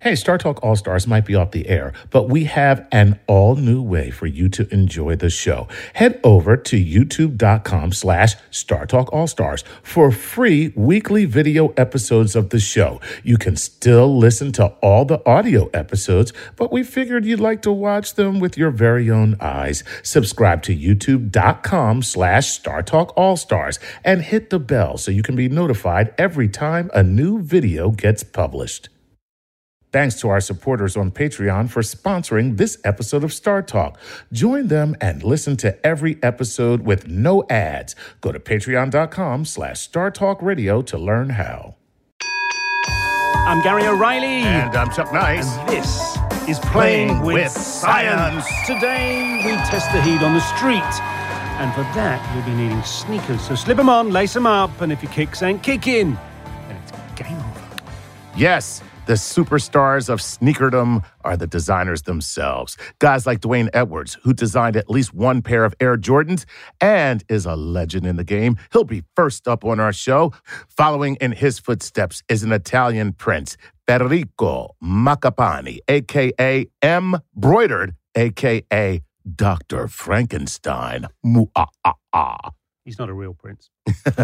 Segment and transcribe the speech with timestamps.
[0.00, 3.82] Hey, StarTalk All Stars might be off the air, but we have an all new
[3.82, 5.66] way for you to enjoy the show.
[5.94, 12.60] Head over to youtube.com slash StarTalk All Stars for free weekly video episodes of the
[12.60, 13.00] show.
[13.24, 17.72] You can still listen to all the audio episodes, but we figured you'd like to
[17.72, 19.82] watch them with your very own eyes.
[20.04, 25.48] Subscribe to youtube.com slash StarTalk All Stars and hit the bell so you can be
[25.48, 28.90] notified every time a new video gets published.
[29.90, 33.96] Thanks to our supporters on Patreon for sponsoring this episode of StarTalk.
[34.32, 37.96] Join them and listen to every episode with no ads.
[38.20, 41.76] Go to patreon.com slash startalkradio to learn how.
[43.46, 44.26] I'm Gary O'Reilly.
[44.26, 45.56] And I'm Chuck Nice.
[45.56, 48.44] And this is Playing, Playing with, with science.
[48.46, 48.66] Science.
[48.66, 50.82] Today we test the heat on the street.
[51.60, 53.40] And for that, you'll be needing sneakers.
[53.40, 56.14] So slip them on, lace them up, and if your kicks ain't kicking,
[56.68, 57.76] then it's game over.
[58.36, 62.76] Yes, the superstars of sneakerdom are the designers themselves.
[62.98, 66.44] Guys like D'Wayne Edwards, who designed at least one pair of Air Jordans
[66.78, 68.58] and is a legend in the game.
[68.70, 70.34] He'll be first up on our show.
[70.68, 77.16] Following in his footsteps is an Italian prince, Federico Maccapani, aka M.
[77.34, 79.02] Broidered, aka
[79.34, 79.88] Dr.
[79.88, 81.06] Frankenstein.
[81.24, 82.50] Mu-ah-ah-ah.
[82.88, 83.68] He's not a real prince.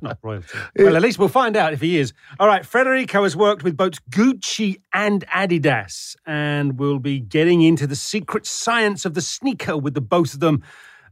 [0.00, 0.46] not royalty.
[0.78, 2.12] Well, at least we'll find out if he is.
[2.38, 7.88] All right, Federico has worked with both Gucci and Adidas, and we'll be getting into
[7.88, 10.62] the secret science of the sneaker with the both of them.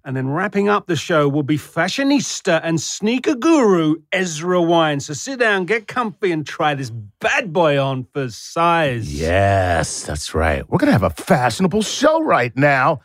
[0.04, 5.00] And then wrapping up the show will be fashionista and sneaker guru Ezra Wine.
[5.00, 9.12] So sit down, get comfy, and try this bad boy on for size.
[9.12, 10.62] Yes, that's right.
[10.70, 13.00] We're going to have a fashionable show right now.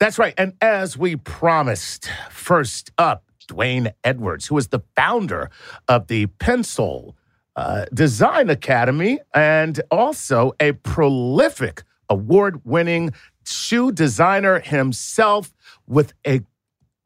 [0.00, 0.32] That's right.
[0.38, 5.50] And as we promised, first up, D'Wayne Edwards, who is the founder
[5.88, 7.14] of the Pensole
[7.54, 13.12] uh, Design Academy and also a prolific award winning
[13.46, 15.52] shoe designer himself
[15.86, 16.40] with a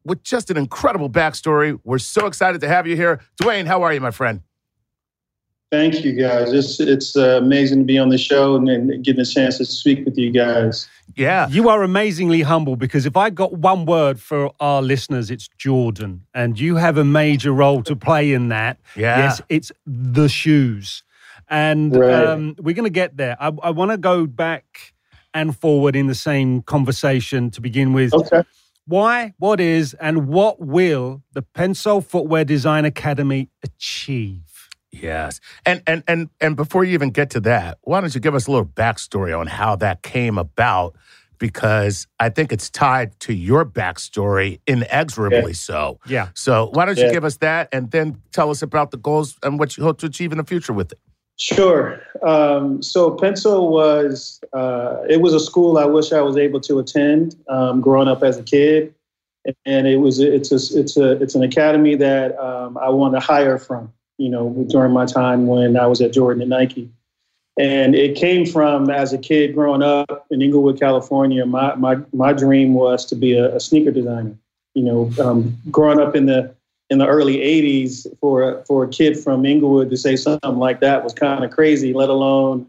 [0.04, 1.78] with just an incredible backstory.
[1.82, 3.20] We're so excited to have you here.
[3.40, 4.42] D'Wayne, how are you, my friend?
[5.72, 6.52] Thank you, guys.
[6.52, 9.64] It's it's uh, amazing to be on the show and, and getting a chance to
[9.64, 10.88] speak with you guys.
[11.16, 11.48] Yeah.
[11.48, 16.26] You are amazingly humble because if I got one word for our listeners, it's Jordan.
[16.34, 18.78] And you have a major role to play in that.
[18.96, 19.18] Yeah.
[19.18, 21.02] Yes, it's the shoes.
[21.48, 22.12] And Right.
[22.26, 23.36] um, we're going to get there.
[23.38, 24.94] I, I want to go back
[25.34, 28.14] and forward in the same conversation to begin with.
[28.14, 28.42] Okay.
[28.86, 34.42] Why, what is, and what will the Pensole Footwear Design Academy achieve?
[35.02, 35.40] Yes.
[35.66, 38.46] And and and and before you even get to that, why don't you give us
[38.46, 40.94] a little backstory on how that came about?
[41.38, 45.52] Because I think it's tied to your backstory inexorably Okay.
[45.52, 45.98] so.
[46.06, 46.28] Yeah.
[46.34, 47.12] So why don't you Yeah.
[47.12, 50.06] give us that and then tell us about the goals and what you hope to
[50.06, 50.98] achieve in the future with it?
[51.36, 52.00] Sure.
[52.22, 56.78] Um, so Pensole was uh, it was a school I wish I was able to
[56.78, 58.94] attend um, growing up as a kid,
[59.66, 63.26] and it was it's a it's a it's an academy that um, I wanted to
[63.26, 63.92] hire from.
[64.18, 66.90] You know, during my time when I was at Jordan and Nike,
[67.58, 71.44] And it came from as a kid growing up in Inglewood, California.
[71.46, 74.36] My my my dream was to be a, a sneaker designer.
[74.74, 76.54] You know, um, growing up in the
[76.90, 81.04] in the early '80s, for for a kid from Inglewood to say something like that
[81.04, 81.92] was kind of crazy.
[81.92, 82.66] Let alone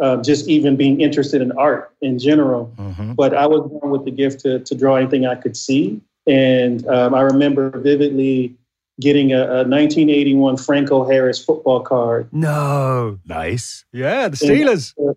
[0.00, 2.72] uh, just even being interested in art in general.
[2.76, 3.12] Mm-hmm.
[3.14, 6.86] But I was born with the gift to to draw anything I could see, and
[6.88, 8.54] um, I remember vividly
[9.00, 12.28] getting a, a, 1981 Franco Harris football card.
[12.32, 13.18] No.
[13.26, 13.84] Nice.
[13.92, 14.94] Yeah, the Steelers.
[14.96, 15.16] And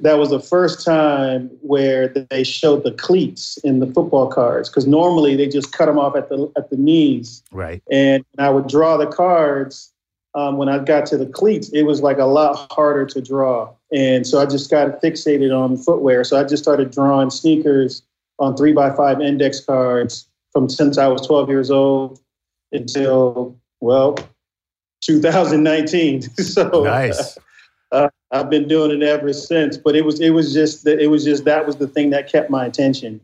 [0.00, 4.86] that was the first time where they showed the cleats in the football cards because
[4.86, 7.42] normally they just cut them off at the at the knees.
[7.50, 7.82] Right.
[7.90, 9.92] And I would draw the cards.
[10.36, 13.68] Um, when I got to the cleats, it was like a lot harder to draw,
[13.92, 16.22] and so I just got fixated on footwear.
[16.22, 18.02] So I just started drawing sneakers
[18.38, 22.20] on three by five index cards from since I was 12 years old
[22.72, 24.16] until well
[25.02, 27.38] 2019 so nice.
[27.92, 31.08] uh, i've been doing it ever since but it was it was just that it
[31.08, 33.20] was just that was the thing that kept my attention.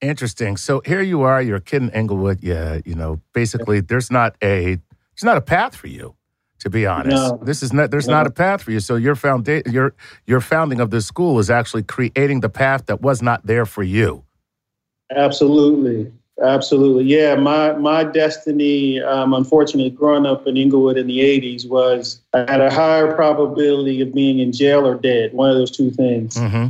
[0.00, 0.58] Interesting.
[0.58, 4.36] So here you are you're a kid in Inglewood yeah you know basically there's not
[4.42, 6.14] a there's not a path for you
[6.60, 7.16] to be honest.
[7.16, 7.38] No.
[7.42, 8.14] this is not there's no.
[8.14, 8.80] not a path for you.
[8.80, 9.94] So your foundation your
[10.26, 13.82] your founding of this school is actually creating the path that was not there for
[13.82, 14.24] you.
[15.14, 17.36] Absolutely Absolutely, yeah.
[17.36, 22.60] My my destiny, um, unfortunately, growing up in Inglewood in the '80s, was I had
[22.60, 25.32] a higher probability of being in jail or dead.
[25.32, 26.34] One of those two things.
[26.34, 26.66] Mm-hmm.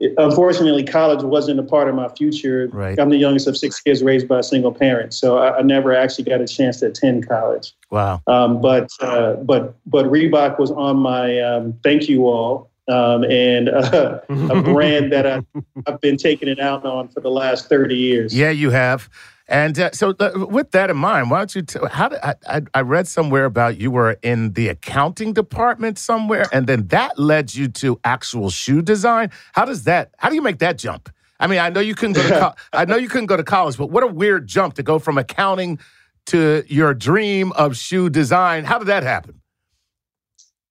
[0.00, 2.70] It, unfortunately, college wasn't a part of my future.
[2.72, 2.98] Right.
[2.98, 5.94] I'm the youngest of six kids raised by a single parent, so I, I never
[5.94, 7.74] actually got a chance to attend college.
[7.90, 8.20] Wow.
[8.26, 13.68] Um, but uh, but but Reebok was on my um, thank you wall um, and
[13.68, 15.42] uh, a brand that I,
[15.86, 18.34] have been taking it out on for the last 30 years.
[18.34, 19.08] Yeah, you have.
[19.48, 21.62] And uh, so, uh, with that in mind, why don't you?
[21.62, 26.46] T- how did, I, I read somewhere about you were in the accounting department somewhere,
[26.52, 29.30] and then that led you to actual shoe design.
[29.52, 30.12] How does that?
[30.18, 31.10] How do you make that jump?
[31.38, 32.28] I mean, I know you couldn't go to.
[32.28, 34.98] Co- I know you couldn't go to college, but what a weird jump to go
[34.98, 35.78] from accounting
[36.26, 38.64] to your dream of shoe design.
[38.64, 39.41] How did that happen?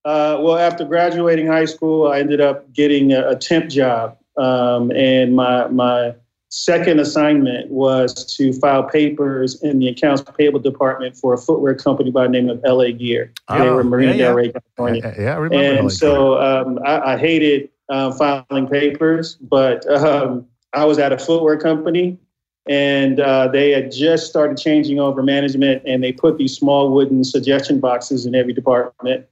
[0.03, 4.91] Uh, well, after graduating high school, I ended up getting a, a temp job, um,
[4.91, 6.15] and my my
[6.49, 12.11] second assignment was to file papers in the accounts payable department for a footwear company
[12.11, 13.31] by the name of LA Gear.
[13.47, 15.01] Oh, they were in Marina yeah, Del Rey, California.
[15.03, 15.79] Yeah, yeah, I remember.
[15.79, 21.17] And so um, I, I, hated uh, filing papers, but um, I was at a
[21.17, 22.19] footwear company
[22.67, 27.23] and uh, they had just started changing over management and they put these small wooden
[27.23, 29.25] suggestion boxes in every department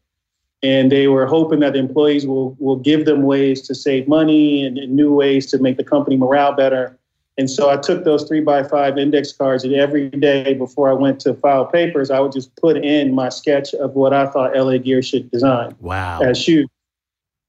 [0.61, 4.65] and they were hoping that the employees will will give them ways to save money
[4.65, 6.97] and, and, new ways to make the company morale better.
[7.37, 10.93] And so I took those three by five index cards, and every day before I
[10.93, 14.55] went to file papers, I would just put in my sketch of what I thought
[14.57, 15.75] LA Gear should design.
[15.79, 16.19] Wow!
[16.21, 16.67] As shoes.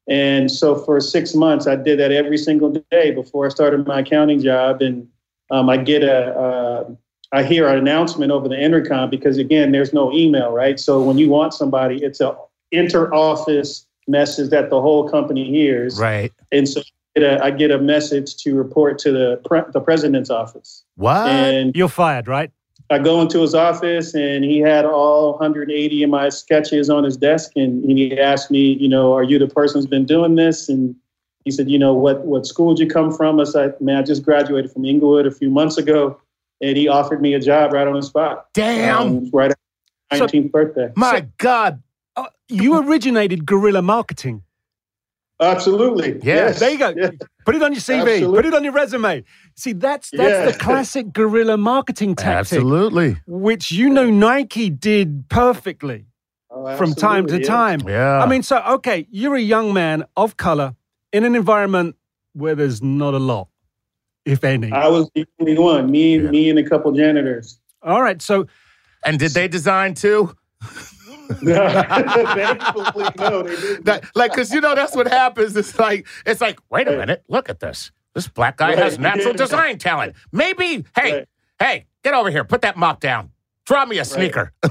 [0.08, 4.00] And so for six months, I did that every single day before I started my
[4.00, 4.82] accounting job.
[4.82, 5.08] And
[5.52, 6.90] um, I get a, uh,
[7.32, 10.80] I hear an announcement over the intercom because again, there's no email, right?
[10.80, 12.36] So when you want somebody, it's a
[12.72, 15.98] inter-office message that the whole company hears.
[15.98, 16.32] Right.
[16.52, 16.82] And so
[17.16, 20.84] I get a message to report to the pre- the president's office.
[20.96, 21.28] What?
[21.28, 22.50] And you're fired, right?
[22.88, 27.16] I go into his office and he had all 180 of my sketches on his
[27.16, 30.68] desk, and he asked me, you know, are you the person who's been doing this?
[30.68, 30.96] And
[31.44, 33.40] he said, you know, what what school did you come from?
[33.40, 36.20] I said, man, I just graduated from Inglewood a few months ago,
[36.60, 38.48] and he offered me a job right on the spot.
[38.54, 39.00] Damn!
[39.00, 39.58] Um, right at
[40.12, 40.92] 19th so, birthday.
[40.96, 41.82] My so, God,
[42.16, 44.42] Uh, you originated guerrilla marketing.
[45.40, 46.18] Absolutely.
[46.22, 46.34] Yeah.
[46.34, 46.60] Yes.
[46.60, 46.92] There you go.
[46.94, 47.10] Yeah.
[47.46, 48.00] Put it on your CV.
[48.00, 48.36] Absolutely.
[48.36, 49.24] Put it on your resume.
[49.56, 50.44] See, that's that's yeah.
[50.50, 52.58] the classic guerrilla marketing tactic.
[52.58, 53.16] Absolutely.
[53.26, 56.06] Which you know Nike did perfectly
[56.50, 57.46] oh, from time to yeah.
[57.46, 57.80] time.
[57.88, 58.22] Yeah.
[58.22, 60.74] I mean, so okay, you're a young man of color
[61.12, 61.96] in an environment
[62.34, 63.48] where there's not a lot,
[64.24, 64.70] if any.
[64.70, 65.90] I was the only one.
[65.90, 67.58] Me, me, and a couple janitors.
[67.82, 68.20] All right.
[68.20, 68.46] So,
[69.04, 70.36] and did they design too?
[71.44, 73.84] Thankfully, no, they didn't.
[73.84, 75.56] That, like, because you know that's what happens.
[75.56, 77.92] It's like it's like, wait a minute, look at this.
[78.14, 78.78] This black guy right.
[78.78, 80.16] has natural design talent.
[80.32, 81.28] Maybe, hey, right.
[81.60, 82.44] hey, get over here.
[82.44, 83.30] Put that mop down.
[83.66, 84.52] Draw me a sneaker.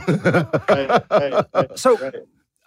[0.69, 1.67] Right.
[1.75, 2.11] so,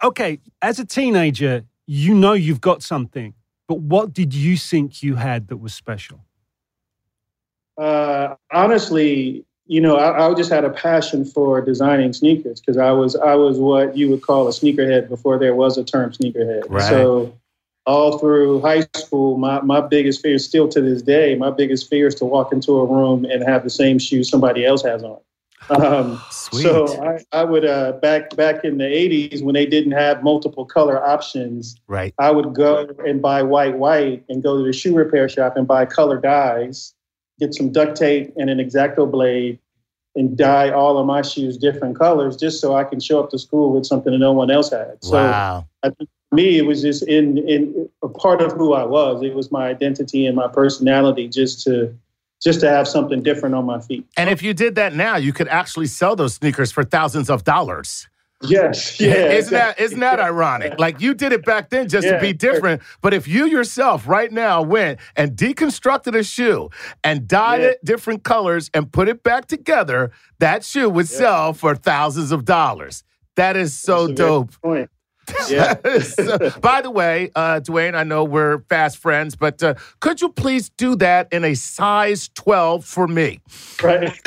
[0.02, 3.34] okay, as a teenager, you know you've got something,
[3.68, 6.24] but what did you think you had that was special?
[7.76, 12.90] Uh, honestly, you know, I, I, just had a passion for designing sneakers because I
[12.90, 16.64] was I was what you would call a sneakerhead before there was a term sneakerhead.
[16.68, 16.82] Right.
[16.82, 17.32] So
[17.86, 22.06] all through high school, my, my biggest fear, still to this day, my biggest fear
[22.06, 25.18] is to walk into a room and have the same shoes somebody else has on.
[25.70, 26.62] Um, Sweet.
[26.62, 30.64] so I, I would uh, back back in the '80s when they didn't have multiple
[30.64, 31.76] color options.
[31.86, 32.12] right.
[32.18, 35.66] I would go and buy white white and go to the shoe repair shop and
[35.66, 36.94] buy color dyes,
[37.42, 39.58] get some duct tape and an X-Acto blade,
[40.14, 43.38] and dye all of my shoes different colors just so I can show up to
[43.38, 45.02] school with something that no one else had.
[45.02, 45.66] So wow.
[45.82, 49.22] I think for me, it was just in in a part of who I was.
[49.22, 51.96] It was my identity and my personality just to
[52.42, 54.04] just to have something different on my feet.
[54.16, 57.44] And if you did that now, you could actually sell those sneakers for thousands of
[57.44, 58.08] dollars.
[58.42, 59.14] Yes, yeah.
[59.32, 60.78] isn't that isn't that ironic?
[60.78, 64.30] Like you did it back then just to be different, but if you yourself right
[64.32, 66.68] now went and deconstructed a shoe
[67.04, 67.68] and dyed Yeah.
[67.68, 71.18] it different colors and put it back together, that shoe would Yeah.
[71.18, 73.04] sell for thousands of dollars.
[73.36, 74.50] That is so dope.
[74.60, 74.90] Point.
[75.48, 75.74] Yeah.
[76.00, 80.28] So, by the way, uh, D'Wayne, I know we're fast friends, but uh, could you
[80.30, 83.40] please do that in a size 12 for me?
[83.82, 84.10] Right.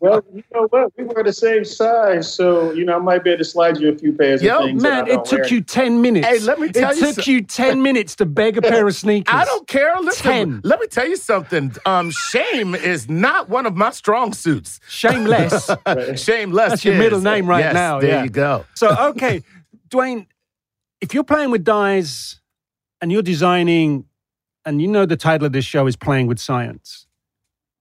[0.00, 0.92] well, you know what?
[0.96, 3.90] We were the same size, so you know I might be able to slide you
[3.90, 4.82] a few pairs Yo, of things.
[4.82, 5.48] Man, it took wear.
[5.48, 6.26] you 10 minutes.
[6.26, 8.86] Hey, let me tell it you took so- you 10 minutes to beg a pair
[8.86, 9.34] of sneakers.
[9.34, 9.90] I don't care.
[10.00, 10.60] Listen, Ten.
[10.64, 11.72] let me tell you something.
[11.84, 14.80] Um, shame is not one of my strong suits.
[14.88, 15.70] Shameless.
[16.16, 16.68] Shameless.
[16.70, 16.98] That's your is.
[17.00, 18.22] middle name right Yes, now, There yeah.
[18.24, 18.64] you go.
[18.74, 19.42] so, okay,
[19.88, 20.26] D'Wayne,
[21.00, 22.40] if you're playing with dyes
[23.00, 24.04] and you're designing,
[24.64, 27.06] and you know the title of this show is Playing with Science.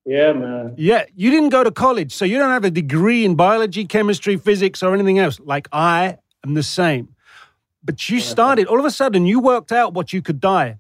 [0.06, 0.74] Yeah, man.
[0.78, 4.38] Yeah, you didn't go to college, so you don't have a degree in biology, chemistry,
[4.38, 5.40] physics, or anything else.
[5.40, 7.16] Like I am the same.
[7.84, 10.80] But you started, all of a sudden, you worked out what you could dye.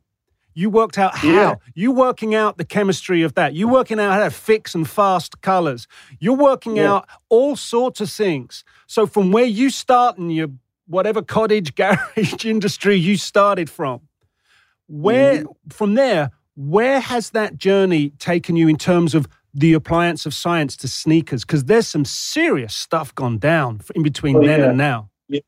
[0.60, 1.30] You worked out how.
[1.30, 1.56] Yeah.
[1.74, 3.54] You working out the chemistry of that.
[3.54, 5.88] You working out how to fix and fast colors.
[6.20, 6.96] You're working Yeah.
[6.96, 8.66] out all sorts of things.
[8.86, 10.50] So from where you start in your
[10.86, 14.02] whatever cottage garage industry you started from,
[14.88, 15.70] where mm-hmm.
[15.70, 20.76] from there, where has that journey taken you in terms of the appliance of science
[20.78, 21.46] to sneakers?
[21.46, 24.70] Because there's some serious stuff gone down in between Oh, then yeah.
[24.70, 25.10] and now.
[25.30, 25.40] Yeah.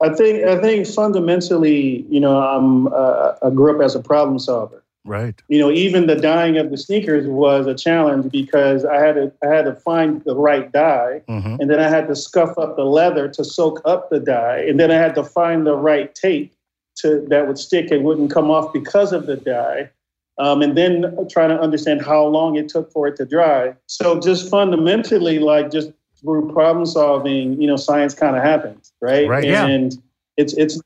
[0.00, 4.38] I think I think fundamentally, you know, I'm uh, I grew up as a problem
[4.38, 4.82] solver.
[5.04, 5.40] Right.
[5.48, 9.32] You know, even the dyeing of the sneakers was a challenge because I had to
[9.42, 12.76] I had to find the right dye, hmm and then I had to scuff up
[12.76, 16.14] the leather to soak up the dye, and then I had to find the right
[16.14, 16.52] tape
[16.96, 19.90] to that would stick and wouldn't come off because of the dye.
[20.38, 23.74] Um, and then trying to understand how long it took for it to dry.
[23.86, 25.90] So just fundamentally, like just
[26.20, 29.28] through problem solving, you know, science kind of happens, right?
[29.28, 29.66] Right, yeah.
[29.66, 30.00] And
[30.36, 30.80] it's it's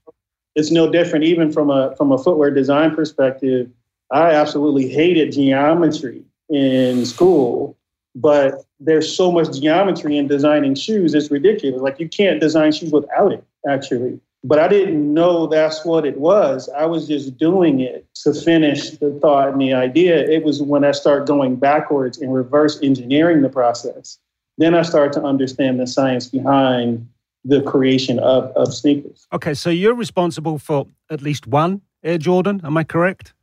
[0.54, 3.70] it's no different even from a from a footwear design perspective.
[4.10, 7.76] I absolutely hated geometry in school,
[8.14, 11.14] but there's so much geometry in designing shoes.
[11.14, 11.80] It's ridiculous.
[11.80, 14.20] Like you can't design shoes without it, actually.
[14.44, 16.68] But I didn't know that's what it was.
[16.76, 20.18] I was just doing it to finish the thought and the idea.
[20.28, 24.18] It was when I started going backwards and reverse engineering the process.
[24.58, 27.08] Then I started to understand the science behind
[27.44, 29.26] the creation of, of sneakers.
[29.32, 32.60] Okay, so you're responsible for at least one Air Jordan.
[32.64, 33.34] Am I correct?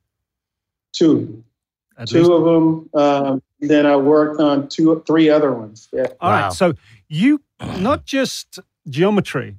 [0.94, 1.44] Two,
[1.98, 2.32] At two least.
[2.32, 2.89] of them.
[2.94, 5.89] Um, then I worked on two, three other ones.
[5.94, 6.08] Yeah.
[6.22, 6.41] All right.
[6.44, 6.50] Wow.
[6.50, 6.74] So
[7.08, 7.41] you
[7.79, 9.56] not just geometry,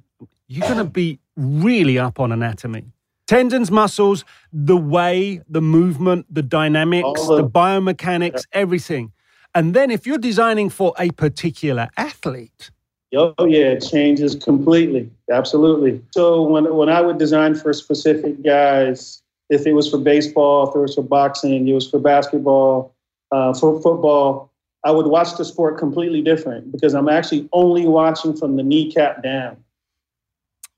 [0.47, 2.85] you're going to be really up on anatomy.
[3.27, 9.13] Tendons, muscles, the way, the movement, the dynamics, the the- biomechanics, everything.
[9.55, 12.71] And then if you're designing for a particular athlete,
[13.13, 15.09] Oh yeah, it changes completely.
[15.29, 16.01] Absolutely.
[16.11, 20.75] So when when I would design for specific guys, if it was for baseball, if
[20.75, 22.95] it was for boxing, it was for basketball,
[23.31, 24.51] uh, for football,
[24.85, 29.23] I would watch the sport completely different because I'm actually only watching from the kneecap
[29.23, 29.57] down.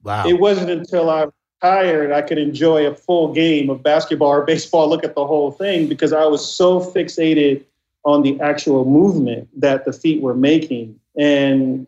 [0.03, 0.27] Wow.
[0.27, 1.27] It wasn't until I
[1.61, 5.51] retired I could enjoy a full game of basketball or baseball, look at the whole
[5.51, 7.63] thing because I was so fixated
[8.05, 10.99] on the actual movement that the feet were making.
[11.17, 11.87] And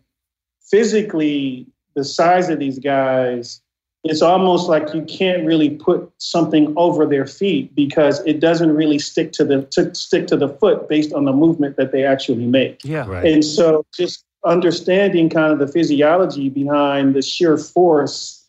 [0.70, 3.62] physically, the size of these guys,
[4.04, 9.00] it's almost like you can't really put something over their feet because it doesn't really
[9.00, 12.46] stick to the to stick to the foot based on the movement that they actually
[12.46, 12.82] make.
[12.84, 13.06] yeah.
[13.08, 13.26] right.
[13.26, 18.46] And so just understanding kind of the physiology behind the sheer force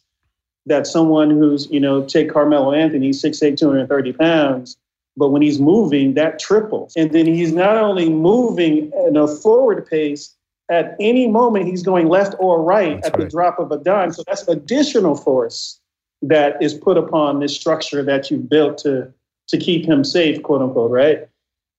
[0.67, 4.77] that someone who's, you know, take Carmelo Anthony, 6'8, 230 pounds,
[5.17, 6.93] but when he's moving, that triples.
[6.97, 10.36] And then he's not only moving in a forward pace,
[10.69, 14.13] at any moment he's going left or right That's at the drop of a dime.
[14.13, 15.81] So that's additional force
[16.23, 19.13] that is put upon this structure that you built to
[19.49, 21.29] to keep him safe, quote unquote, right?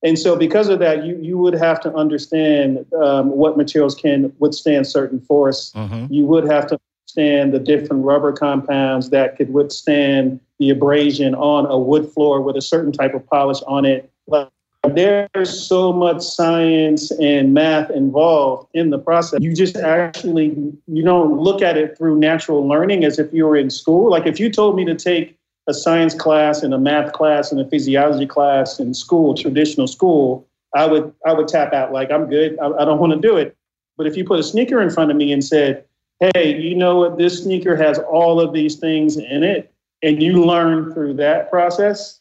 [0.03, 4.31] And so, because of that, you you would have to understand um, what materials can
[4.39, 5.71] withstand certain force.
[5.73, 6.07] Mhm.
[6.11, 11.65] You would have to understand the different rubber compounds that could withstand the abrasion on
[11.65, 14.09] a wood floor with a certain type of polish on it.
[14.27, 14.49] Like
[14.87, 19.39] there's so much science and math involved in the process.
[19.41, 20.55] You just actually
[20.87, 24.09] you don't look at it through natural learning as if you were in school.
[24.09, 27.59] Like if you told me to take a science class and a math class and
[27.59, 32.29] a physiology class in school, traditional school, I would I would tap out like I'm
[32.29, 32.57] good.
[32.59, 33.55] I, I don't want to do it.
[33.97, 35.83] But if you put a sneaker in front of me and said,
[36.19, 37.17] "Hey, you know what?
[37.17, 42.19] This sneaker has all of these things in it," and you learn through that process,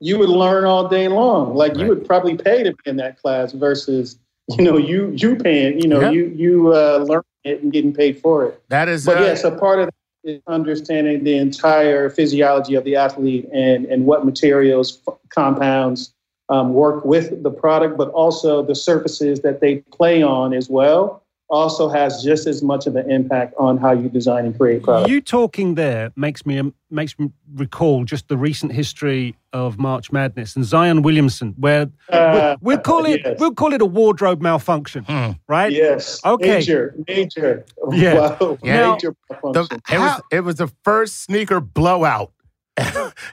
[0.00, 1.54] you would learn all day long.
[1.54, 1.80] Like right.
[1.80, 4.18] you would probably pay to be in that class versus
[4.50, 5.80] you know you you paying.
[5.80, 8.62] You know you you uh, learning it and getting paid for it.
[8.68, 9.90] That is, but uh, yes, a part of
[10.24, 16.14] is understanding the entire physiology of the athlete and and what materials, compounds
[16.48, 21.23] um, work with the product, but also the surfaces that they play on as well
[21.54, 25.10] also has just as much of an impact on how you design and create products.
[25.10, 30.56] You talking there makes me makes me recall just the recent history of March Madness
[30.56, 33.38] and Zion Williamson, where uh, we'll, call it yes.
[33.38, 35.30] we'll call it a wardrobe malfunction, hmm.
[35.48, 35.72] right?
[35.72, 36.20] Yes.
[36.24, 36.58] Okay.
[36.58, 37.64] Major, major.
[37.92, 38.14] Yeah.
[38.14, 38.58] Wow.
[38.62, 38.92] yeah.
[38.92, 42.32] Major the, it was it was the first sneaker blowout.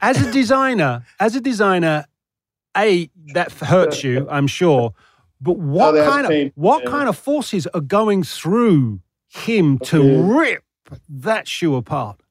[0.02, 2.06] as a designer, as a designer,
[2.78, 4.94] a that hurts you, I'm sure.
[5.42, 10.64] But what oh, kind of what kind of forces are going through him to rip
[11.10, 12.22] that shoe apart?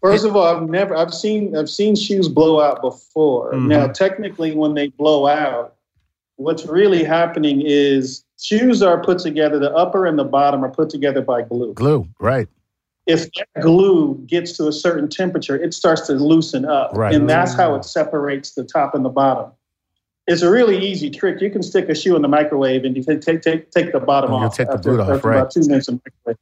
[0.00, 3.52] First of all, I've never I've seen I've seen shoes blow out before.
[3.52, 3.68] Mm-hmm.
[3.68, 5.74] Now, technically, when they blow out,
[6.36, 9.58] what's really happening is shoes are put together.
[9.58, 11.74] The upper and the bottom are put together by glue.
[11.74, 12.48] Glue, right?
[13.06, 17.14] If that glue gets to a certain temperature, it starts to loosen up, right.
[17.14, 19.50] and that's how it separates the top and the bottom
[20.28, 21.40] it's a really easy trick.
[21.40, 24.00] You can stick a shoe in the microwave and you take take take, take the
[24.00, 24.56] bottom oh, off.
[24.56, 25.38] Take the boot off, right?
[25.38, 26.36] About two minutes in microwave.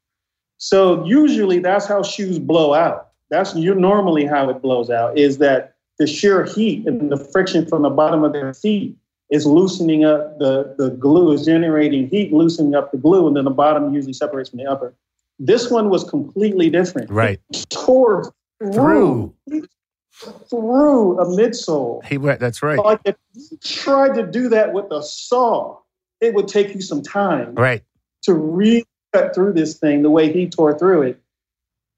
[0.59, 3.12] So usually that's how shoes blow out.
[3.31, 7.64] That's you normally how it blows out is that the sheer heat and the friction
[7.66, 8.97] from the bottom of their feet
[9.31, 13.45] is loosening up the, the glue, is generating heat, loosening up the glue, and then
[13.45, 14.95] the bottom usually separates from the upper.
[15.38, 17.11] This one was completely different.
[17.11, 17.40] Right.
[17.52, 19.35] It tore through.
[19.49, 19.66] through
[20.17, 22.05] through a midsole.
[22.05, 22.41] He went.
[22.41, 22.79] That's right.
[22.79, 25.79] Like if you tried to do that with a saw,
[26.21, 27.55] it would take you some time.
[27.55, 27.83] Right.
[28.25, 31.21] To re cut through this thing the way he tore through it.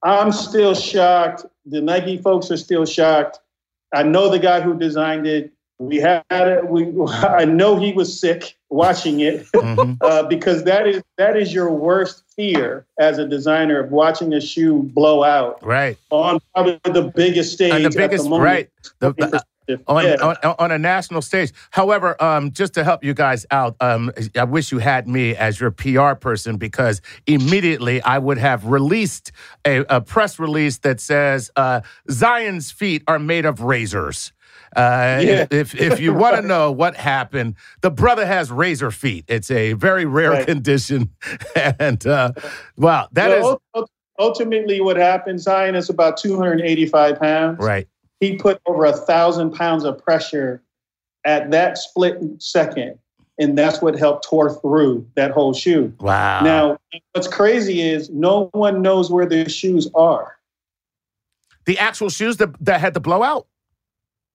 [0.02, 1.44] I'm still shocked.
[1.66, 3.38] The Nike folks are still shocked.
[3.92, 5.52] I know the guy who designed it.
[5.78, 6.68] We had it.
[6.68, 9.94] We I know he was sick watching it mm-hmm.
[10.00, 14.40] uh, because that is that is your worst fear as a designer of watching a
[14.40, 15.62] shoe blow out.
[15.62, 17.72] Right on probably the biggest stage.
[17.72, 18.70] On the biggest, the right.
[19.00, 20.14] The, the, on, yeah.
[20.22, 21.52] on, on, a national stage.
[21.70, 25.60] However, um, just to help you guys out, um, I wish you had me as
[25.60, 29.30] your PR person because immediately I would have released
[29.66, 34.32] a, a press release that says uh, Zion's feet are made of razors.
[34.76, 35.46] Uh, yeah.
[35.50, 39.24] If if you want to know what happened, the brother has razor feet.
[39.28, 40.46] It's a very rare right.
[40.46, 41.10] condition,
[41.56, 42.32] and uh,
[42.76, 43.84] wow, that well, is
[44.18, 45.40] ultimately what happened.
[45.40, 47.58] Zion is about 285 pounds.
[47.58, 47.88] Right.
[48.20, 50.62] He put over a thousand pounds of pressure
[51.24, 52.98] at that split second,
[53.38, 55.94] and that's what helped tore through that whole shoe.
[56.00, 56.40] Wow.
[56.42, 56.78] Now,
[57.12, 60.36] what's crazy is no one knows where the shoes are.
[61.66, 63.46] The actual shoes that that had the blowout.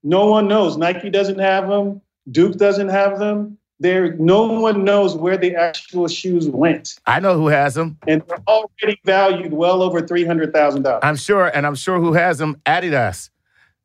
[0.04, 0.78] No one knows.
[0.78, 2.02] Nike doesn't have them.
[2.30, 3.58] Duke doesn't have them.
[3.80, 6.98] There, no one knows where the actual shoes went.
[7.06, 11.02] I know who has them, and they're already valued well over three hundred thousand dollars.
[11.04, 12.62] I'm sure, and I'm sure who has them.
[12.66, 13.30] Adidas.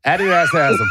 [0.06, 0.88] Adidas has them.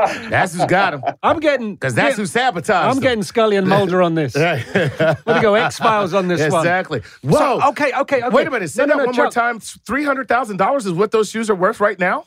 [0.30, 1.14] That's who's got them.
[1.22, 2.70] I'm getting because that's who sabotaged.
[2.70, 3.02] I'm them.
[3.02, 4.34] getting Scully and Mulder on this.
[4.36, 7.00] Let me go X Files on this exactly.
[7.00, 7.00] one.
[7.00, 7.28] Exactly.
[7.30, 7.38] Whoa.
[7.60, 8.28] So, okay, okay, okay.
[8.34, 8.70] Wait a minute.
[8.70, 9.60] Say no, that no, one more time.
[9.60, 12.24] Three hundred thousand dollars is what those shoes are worth right now.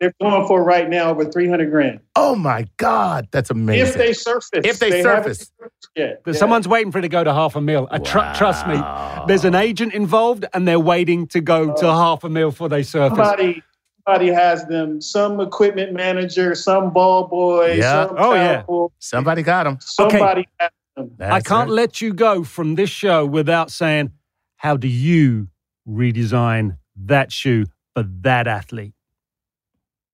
[0.00, 2.00] They're going for right now over 300 grand.
[2.14, 3.88] Oh my God, that's amazing.
[3.88, 4.60] If they surface.
[4.64, 5.50] If they, they surface.
[5.96, 6.14] Yeah.
[6.24, 6.32] yeah.
[6.34, 7.88] Someone's waiting for it to go to half a mil.
[7.90, 7.98] Wow.
[7.98, 8.80] Tr- trust me,
[9.26, 12.68] there's an agent involved and they're waiting to go to uh, half a mil before
[12.68, 13.18] they surface.
[13.18, 13.62] Somebody,
[14.06, 18.06] somebody has them, some equipment manager, some ball boy, yeah.
[18.06, 18.62] some oh, yeah.
[19.00, 19.78] Somebody got them.
[19.80, 20.50] Somebody okay.
[20.60, 21.10] has them.
[21.16, 21.74] That's I can't right.
[21.74, 24.12] let you go from this show without saying,
[24.56, 25.48] how do you
[25.88, 28.92] redesign that shoe for that athlete?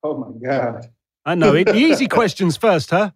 [0.06, 0.90] Oh my God.
[1.24, 1.64] I know it.
[1.64, 3.10] The easy questions first, huh?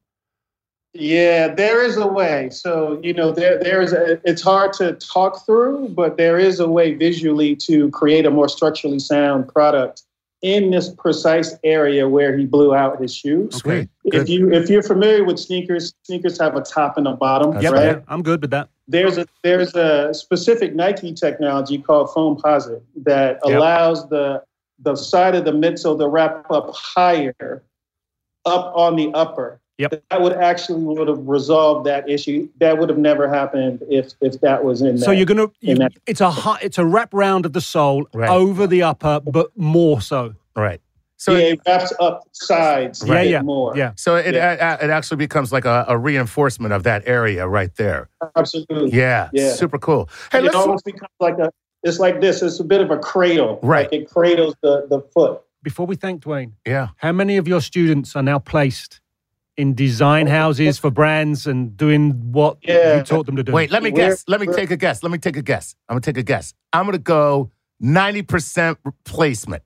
[0.95, 2.49] Yeah, there is a way.
[2.51, 6.61] So, you know, there there is a, it's hard to talk through, but there is
[6.61, 10.03] a way visually to create a more structurally sound product
[10.41, 13.57] in this precise area where he blew out his shoes.
[13.57, 13.89] Okay.
[14.05, 17.61] If you if you're familiar with sneakers, sneakers have a top and a bottom.
[17.61, 17.85] Yep, right?
[17.85, 18.71] yeah, I'm good with that.
[18.87, 23.57] There's a there's a specific Nike technology called Foamposite that yep.
[23.57, 24.43] allows the
[24.81, 27.63] the side of the midsole to wrap up higher
[28.47, 29.61] up on the upper.
[29.79, 30.03] Yep.
[30.11, 32.49] That would actually would have resolved that issue.
[32.59, 34.97] That would have never happened if if that was in.
[34.97, 34.99] There.
[34.99, 35.47] So that- you're gonna.
[35.61, 38.29] You, that- it's a hi- it's a wrap round of the sole Right.
[38.29, 40.35] over the upper, but more so.
[40.57, 40.81] Right.
[41.17, 43.03] So yeah, it wraps up sides.
[43.03, 43.77] a Yeah, bit yeah, more.
[43.77, 43.93] yeah.
[43.97, 44.77] so it Yeah.
[44.79, 48.09] a- a- it actually becomes like a, a reinforcement of that area right there.
[48.37, 48.91] absolutely.
[48.91, 49.29] Yeah.
[49.33, 49.53] Yeah.
[49.53, 50.09] Super cool.
[50.33, 51.51] Hey, it let's almost becomes like a.
[51.83, 52.43] It's like this.
[52.43, 53.61] It's a bit of a cradle.
[53.63, 53.91] Right.
[53.91, 55.41] Like it cradles the the foot.
[55.63, 56.89] Before we thank D'Wayne, yeah.
[56.97, 59.01] how many of your students are now placed
[59.57, 62.99] in design houses for brands and doing what Yeah.
[62.99, 63.53] you taught them to do?
[63.53, 64.25] Wait, let me We're- guess.
[64.29, 65.03] Let me take a guess.
[65.03, 65.75] Let me take a guess.
[65.89, 66.55] I'm gonna take a guess.
[66.73, 67.51] I'm gonna go
[67.83, 69.63] 90% replacement.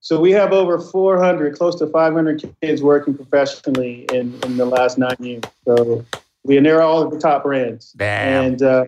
[0.00, 4.98] So we have over 400, close to 500 kids working professionally in, in the last
[4.98, 5.42] nine years.
[5.66, 6.04] So
[6.42, 7.92] we and they're all at the top brands.
[7.92, 8.44] Damn.
[8.44, 8.84] And uh,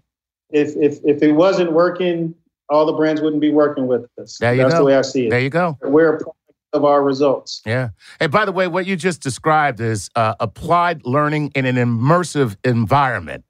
[0.51, 2.35] if if if it wasn't working,
[2.69, 4.39] all the brands wouldn't be working with us.
[4.39, 4.79] There you That's go.
[4.81, 5.31] the way I see it.
[5.31, 5.79] There you go.
[5.83, 6.37] We're a product
[6.73, 7.63] of our results.
[7.65, 7.91] Yeah.
[8.21, 12.57] Hey, by the way, what you just described is uh, applied learning in an immersive
[12.65, 13.45] environment.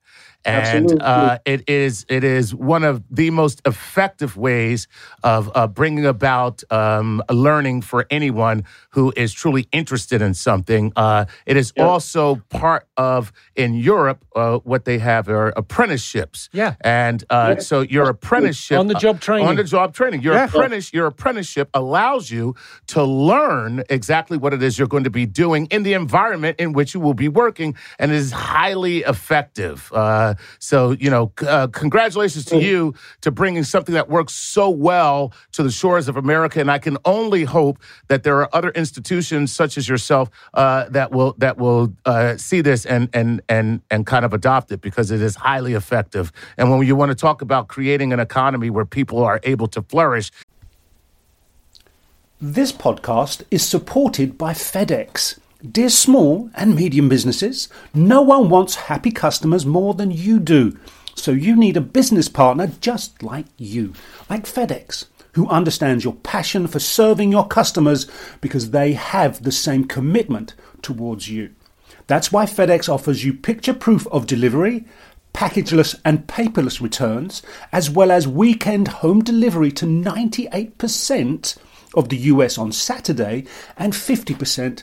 [0.47, 4.87] And uh, it is it is one of the most effective ways
[5.25, 10.93] of uh, bringing about um, learning for anyone who is truly interested in something.
[10.95, 16.49] Uh, it is also part of in Europe uh, what they have are apprenticeships.
[16.53, 16.75] Yeah.
[16.81, 17.63] and uh, Yeah.
[17.63, 19.49] so your apprenticeship On the job training.
[19.49, 20.23] on the job training.
[20.23, 20.45] Your Yeah.
[20.45, 22.55] apprentice, your apprenticeship allows you
[22.89, 26.73] to learn exactly what it is you're going to be doing in the environment in
[26.73, 29.91] which you will be working, and it is highly effective.
[29.93, 34.71] Uh, so, you know, c- uh, congratulations to you to bringing something that works so
[34.71, 38.71] well to the shores of America, and I can only hope that there are other
[38.71, 43.81] institutions such as yourself uh, that will that will uh, see this and and and
[43.91, 46.33] and kind of adopt it because it is highly effective.
[46.57, 49.83] And when you want to talk about creating an economy where people are able to
[49.83, 50.31] flourish,
[52.39, 55.39] This podcast is supported by FedEx.
[55.73, 60.79] Dear small and medium businesses, no one wants happy customers more than you do.
[61.15, 63.95] So you need a business partner just like you,
[64.29, 68.07] like FedEx, who understands your passion for serving your customers
[68.43, 71.55] because they have the same commitment towards you.
[72.07, 74.85] That's why FedEx offers you picture proof of delivery,
[75.33, 81.59] packageless and paperless returns, as well as weekend home delivery to 98%
[81.95, 83.47] of the US on Saturday
[83.79, 84.83] and 50%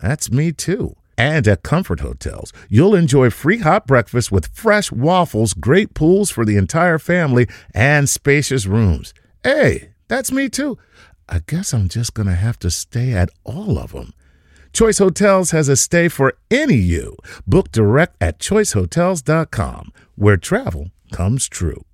[0.00, 0.96] That's me too.
[1.16, 6.44] And at Comfort Hotels, you'll enjoy free hot breakfast with fresh waffles, great pools for
[6.44, 9.12] the entire family, and spacious rooms.
[9.42, 10.78] Hey, that's me too.
[11.28, 14.14] I guess I'm just going to have to stay at all of them.
[14.72, 17.16] Choice Hotels has a stay for any you.
[17.46, 21.84] Book direct at choicehotels.com, where travel comes true.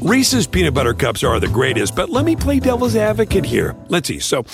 [0.00, 3.74] Reese's peanut butter cups are the greatest, but let me play devil's advocate here.
[3.88, 4.20] Let's see.
[4.20, 4.44] So,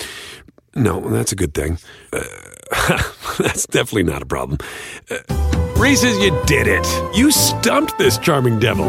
[0.75, 1.77] no, that's a good thing.
[2.13, 2.23] Uh,
[3.39, 4.57] that's definitely not a problem.
[5.09, 5.17] Uh,
[5.77, 6.85] Reese's, you did it.
[7.15, 8.87] You stumped this charming devil.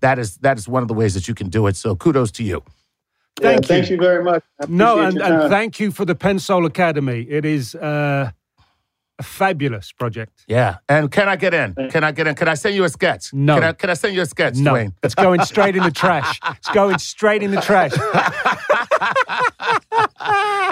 [0.00, 1.76] That is that is one of the ways that you can do it.
[1.76, 2.62] So kudos to you.
[3.40, 3.68] Yeah, Thank you.
[3.68, 4.42] Thank you very much.
[4.68, 7.20] No, and, and thank you for the Pensole Academy.
[7.28, 8.30] It is uh,
[9.18, 10.44] a fabulous project.
[10.48, 10.76] Yeah.
[10.88, 11.74] And can I get in?
[11.90, 12.34] Can I get in?
[12.34, 13.32] Can I send you a sketch?
[13.32, 13.54] No.
[13.54, 14.94] Can I, can I send you a sketch, No, D'Wayne?
[15.02, 16.40] it's going straight in the trash.
[16.50, 17.92] It's going straight in the trash.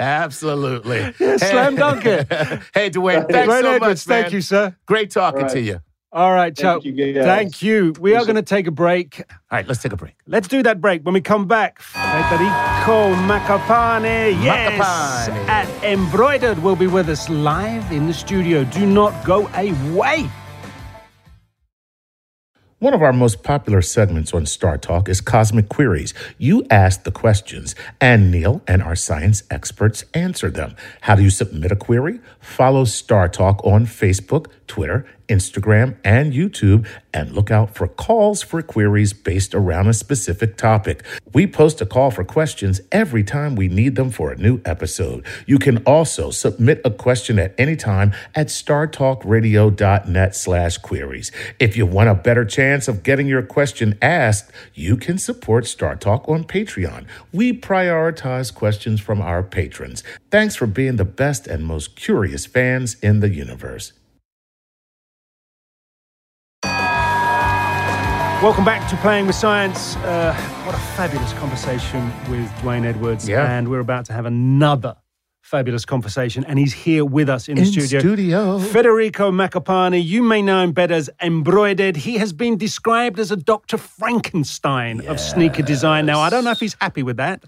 [0.01, 1.13] Absolutely.
[1.37, 2.27] Slam dunk it.
[2.73, 4.23] hey, D'Wayne, thanks D'Wayne so Edwards, much, man.
[4.23, 4.75] thank you, sir.
[4.85, 5.79] Great talking All to you.
[6.11, 6.81] All right, Chuck.
[6.83, 7.25] Thank you, guys.
[7.25, 7.93] Thank you.
[7.99, 9.19] We are going to take a break.
[9.19, 10.15] All right, let's take a break.
[10.25, 11.03] Let's do that break.
[11.03, 15.47] When we come back, Federico Macapane, yes, Macapane.
[15.49, 18.63] at Mbroidered will be with us live in the studio.
[18.63, 20.29] Do not go away.
[22.79, 26.13] One of our most popular segments on StarTalk is Cosmic Queries.
[26.37, 30.75] You ask the questions, and Neil and our science experts answer them.
[30.99, 32.19] How do you submit a query?
[32.41, 39.13] Follow StarTalk on Facebook, Twitter, Instagram, and YouTube, and look out for calls for queries
[39.13, 41.03] based around a specific topic.
[41.33, 45.25] We post a call for questions every time we need them for a new episode.
[45.45, 51.31] You can also submit a question at any time at startalkradio.net slash queries.
[51.59, 56.29] If you want a better chance of getting your question asked, you can support StarTalk
[56.29, 57.05] on Patreon.
[57.31, 60.03] We prioritize questions from our patrons.
[60.31, 63.93] Thanks for being the best and most curious fans in the universe.
[68.43, 69.95] Welcome back to Playing with Science.
[69.97, 70.33] Uh,
[70.65, 73.27] what a fabulous conversation with D'Wayne Edwards.
[73.27, 73.49] Yeah.
[73.57, 74.95] And we're about to have another
[75.41, 76.43] fabulous conversation.
[76.45, 77.99] And he's here with us in the In studio.
[78.01, 78.59] studio.
[78.59, 80.03] Federico Maccapani.
[80.05, 81.95] You may know him better as Mbroidered.
[81.95, 83.77] He has been described as a Dr.
[83.77, 86.05] Frankenstein of sneaker design.
[86.05, 87.43] Now, I don't know if he's happy with that,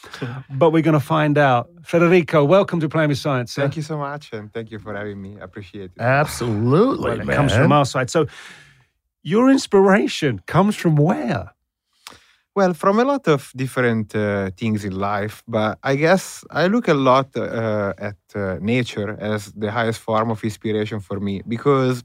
[0.50, 1.70] but we're going to find out.
[1.82, 3.52] Federico, welcome to Playing with Science.
[3.54, 3.62] sir.
[3.62, 5.36] Thank you so much, and thank you for having me.
[5.40, 6.00] I appreciate it.
[6.00, 7.36] Absolutely, Well, it man.
[7.36, 8.10] comes from our side.
[8.10, 8.26] So,
[9.22, 11.52] your inspiration comes from where?
[12.54, 16.86] Well, from a lot of different uh, things in life, but I guess I look
[16.86, 22.04] a lot uh, at uh, nature as the highest form of inspiration for me because,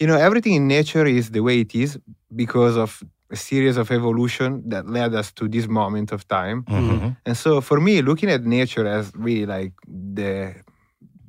[0.00, 1.96] you know, everything in nature is the way it is
[2.34, 6.64] because of a series of evolution that led us to this moment of time.
[6.68, 7.16] Mhm.
[7.24, 10.54] And so for me, looking at nature as really like the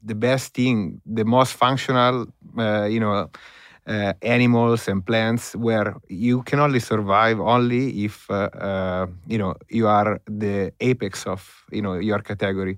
[0.03, 2.27] the best thing, the most functional,
[2.57, 3.29] uh, you know,
[3.89, 9.55] uh, animals and plants, where you can only survive only if uh, uh, you know
[9.69, 12.77] you are the apex of you know your category,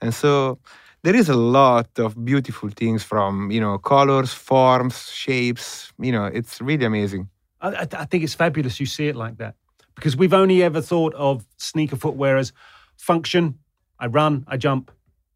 [0.00, 0.58] and so.
[1.04, 5.92] There is a lot of beautiful things from you know colors, forms, shapes.
[5.98, 7.28] You know, it's really amazing.
[7.60, 9.56] I, I, I think it's fabulous you see it like that
[9.96, 12.52] because we've only ever thought of sneaker footwear as
[12.96, 13.58] function.
[13.98, 14.90] I run, I jump,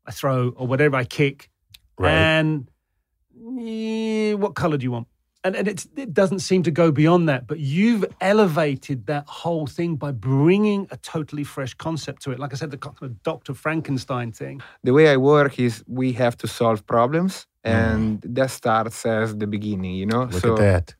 [0.06, 1.50] I throw, or whatever I kick.
[1.98, 2.12] Right.
[2.12, 2.70] And
[3.58, 5.08] eh, what color do you want?
[5.46, 7.46] And, and it's, it doesn't seem to go beyond that.
[7.46, 12.40] But you've elevated that whole thing by bringing a totally fresh concept to it.
[12.40, 13.54] Like I said, the kind of Dr.
[13.54, 14.60] Frankenstein thing.
[14.82, 19.46] the way I work is we have to solve problems, and that starts as the
[19.46, 19.94] beginning.
[19.94, 20.94] You know, Look so at that.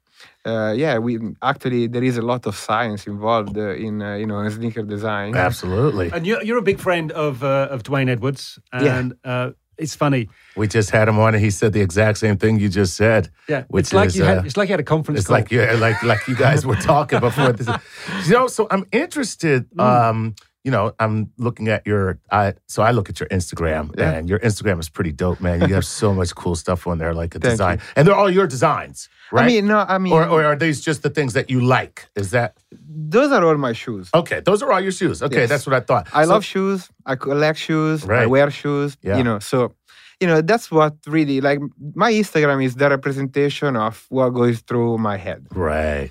[0.45, 4.27] Uh, yeah, we actually there is a lot of science involved uh, in uh, you
[4.27, 5.35] know in sneaker design.
[5.35, 6.11] Absolutely.
[6.13, 8.61] And you're, you're a big friend of, uh, of D'Wayne Edwards.
[8.73, 8.99] Yeah.
[8.99, 10.29] And uh, it's funny.
[10.57, 13.31] We just had him on, and he said the exact same thing you just said.
[13.49, 13.65] Yeah.
[13.69, 15.37] which it's, like is you had, uh, it's like you had a conference it's call.
[15.37, 17.69] like yeah, like like you guys were talking before this.
[18.27, 19.71] You know, so I'm interested.
[19.71, 19.81] Mm.
[19.81, 20.35] Um,
[20.67, 22.19] you know, I'm looking at your.
[22.33, 24.11] I so I look at your Instagram, Yeah.
[24.15, 25.57] and your Instagram is pretty dope, man.
[25.69, 27.85] You have so much cool stuff on there, like a Thank design, you.
[27.97, 29.45] and they're all your designs, right?
[29.45, 31.97] I mean, no, I mean, or or are these just the things that you like?
[32.23, 32.49] Is that
[33.17, 34.07] those are all my shoes.
[34.13, 34.41] okay?
[34.49, 35.23] Those are all your shoes.
[35.23, 35.49] Okay, Yes.
[35.53, 36.05] that's what I thought.
[36.13, 36.81] I So- love shoes.
[37.13, 37.99] I collect shoes.
[38.23, 38.97] I wear shoes.
[39.03, 39.19] Yeah.
[39.19, 39.59] You know, so
[40.21, 41.61] you know that's what really like
[42.05, 45.41] my Instagram is the representation of what goes through my head.
[45.55, 46.11] Right.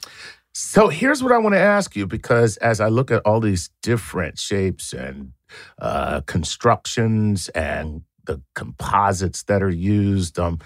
[0.58, 3.72] So here's what I want to ask you because as I look at all these
[3.84, 5.34] different shapes and
[5.80, 10.60] uh, constructions and the composites that are used, um,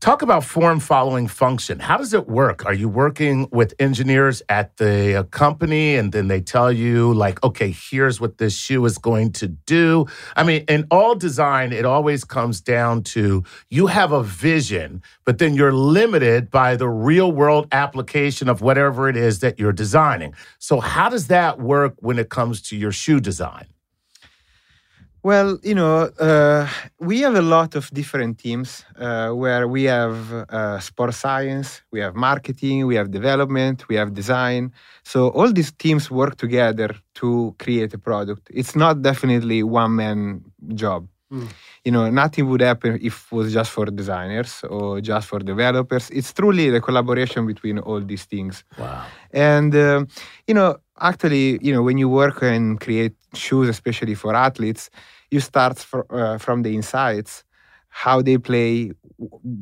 [0.00, 1.78] talk about form following function.
[1.78, 2.66] How does it work?
[2.66, 7.42] Are you working with engineers at the uh, company and then they tell you, like,
[7.42, 10.06] okay, here's what this shoe is going to do?
[10.36, 15.38] I mean, in all design, it always comes down to you have a vision, but
[15.38, 20.34] then you're limited by the real world application of whatever it is that you're designing.
[20.58, 23.66] So, how does that work when it comes to your shoe design?
[25.26, 26.68] Well, you know, uh,
[27.00, 31.98] we have a lot of different teams uh, where we have uh, sports science, we
[31.98, 34.72] have marketing, we have development, we have design.
[35.02, 38.46] So all these teams work together to create a product.
[38.54, 40.44] It's not definitely one man
[40.76, 41.08] job.
[41.84, 46.08] You know, nothing would happen if it was just for designers or just for developers.
[46.10, 48.62] It's truly the collaboration between all these things.
[48.78, 49.04] Wow.
[49.32, 50.08] And um,
[50.46, 54.88] you know, actually, you know, when you work and create shoes, especially for athletes,
[55.30, 57.44] you start fr- uh, from the insights,
[57.88, 58.92] how they play,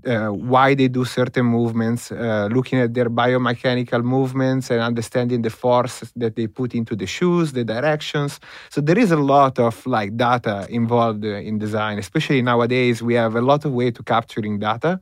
[0.07, 5.51] uh, why they do certain movements, uh, looking at their biomechanical movements and understanding the
[5.51, 8.41] force that they put into the shoes, the directions.
[8.71, 13.03] So there is a lot of like data involved uh, in design, especially nowadays.
[13.03, 15.01] We have a lot of way to capturing data.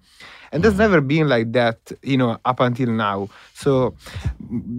[0.53, 3.31] And that's never been like that, you know, up until now.
[3.55, 3.95] So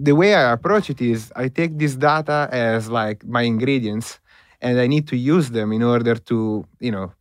[0.02, 4.20] the way I approach it is I take this data as like my ingredients
[4.64, 7.12] and I need to use them in order to, you know,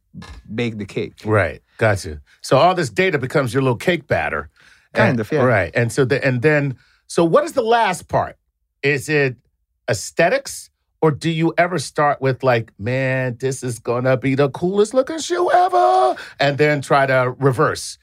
[0.59, 1.13] bake the cake.
[1.25, 1.61] Right.
[1.77, 2.21] Gotcha.
[2.41, 4.49] So all this data becomes your little cake batter.
[4.93, 5.43] Kind And- of, yeah.
[5.43, 5.71] Right.
[5.79, 6.77] And so the, and then
[7.07, 8.35] so what is the last part?
[8.81, 9.35] Is it
[9.89, 10.69] aesthetics
[11.01, 15.19] or do you ever start with like, man, this is gonna be the coolest looking
[15.19, 17.97] shoe ever, and then try to reverse?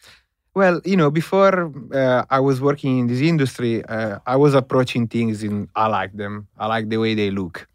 [0.54, 5.06] Well, you know, before uh, I was working in this industry, uh, I was approaching
[5.08, 6.48] things in I like them.
[6.58, 7.68] I like the way they look.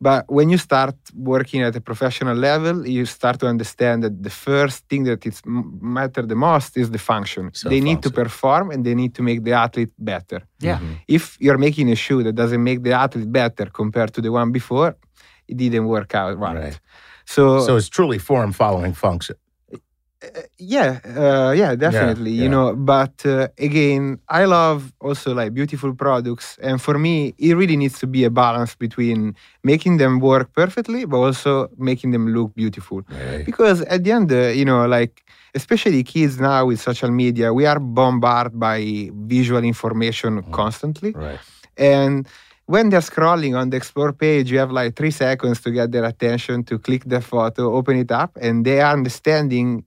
[0.00, 4.30] But when you start working at a professional level, you start to understand that the
[4.30, 7.50] first thing that m- matter the most is the function.
[7.52, 10.40] So they need to perform and they need to make the athlete better.
[10.60, 10.76] Yeah.
[10.78, 10.92] Mm-hmm.
[11.06, 14.52] If you're making a shoe that doesn't make the athlete better compared to the one
[14.52, 14.96] before,
[15.46, 16.56] it didn't work out right.
[16.56, 16.80] Right.
[17.26, 19.36] So, So it's truly form following function.
[20.58, 22.42] Yeah uh, yeah definitely yeah.
[22.42, 27.54] you know but uh, again i love also like beautiful products and for me it
[27.56, 32.28] really needs to be a balance between making them work perfectly but also making them
[32.34, 33.44] look beautiful Right.
[33.46, 37.64] because at the end uh, you know like especially kids now with social media we
[37.66, 41.40] are bombarded by visual information constantly Right.
[41.78, 42.28] and
[42.66, 46.04] when they're scrolling on the explore page, you have like three seconds to get their
[46.04, 49.84] attention, to click the photo, open it up, and they are understanding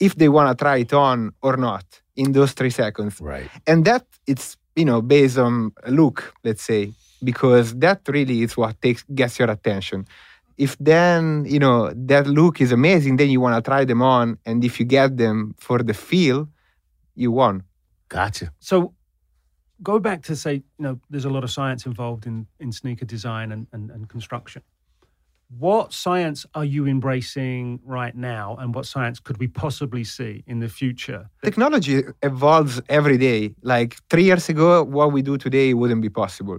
[0.00, 1.84] if they want to try it on or not
[2.16, 3.20] in those three seconds.
[3.20, 3.50] Right.
[3.66, 8.56] And that it's you know based on a look, let's say, because that really is
[8.56, 10.06] what takes gets your attention.
[10.56, 14.38] If then you know that look is amazing, then you want to try them on,
[14.46, 16.48] and if you get them for the feel,
[17.14, 17.64] you won.
[18.08, 18.52] Gotcha.
[18.60, 18.94] So
[19.82, 23.04] go back to say, you know, there's a lot of science involved in, in sneaker
[23.04, 24.62] design and, and, and construction.
[25.48, 30.58] What science are you embracing right now, and what science could we possibly see in
[30.60, 31.30] the future?
[31.44, 33.54] technology evolves every day.
[33.62, 36.58] Like three years ago, what we do today wouldn't be possible.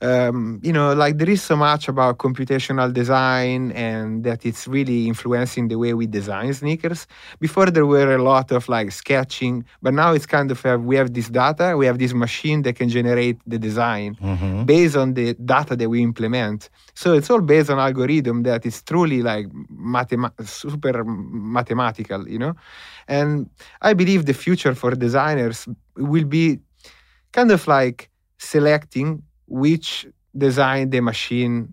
[0.00, 5.06] Um, you know, like there is so much about computational design and that it's really
[5.06, 7.06] influencing the way we design sneakers.
[7.40, 10.96] Before there were a lot of like sketching, but now it's kind of uh, we
[10.96, 14.16] have this data, we have this machine that can generate the design
[14.64, 16.70] based on the data that we implement.
[16.94, 22.54] So it's all based on algorithm that is truly like mathema- super mathematical, you know.
[23.08, 23.48] And
[23.82, 26.58] I believe the future for designers will be
[27.32, 31.68] kind of like selecting which design the machine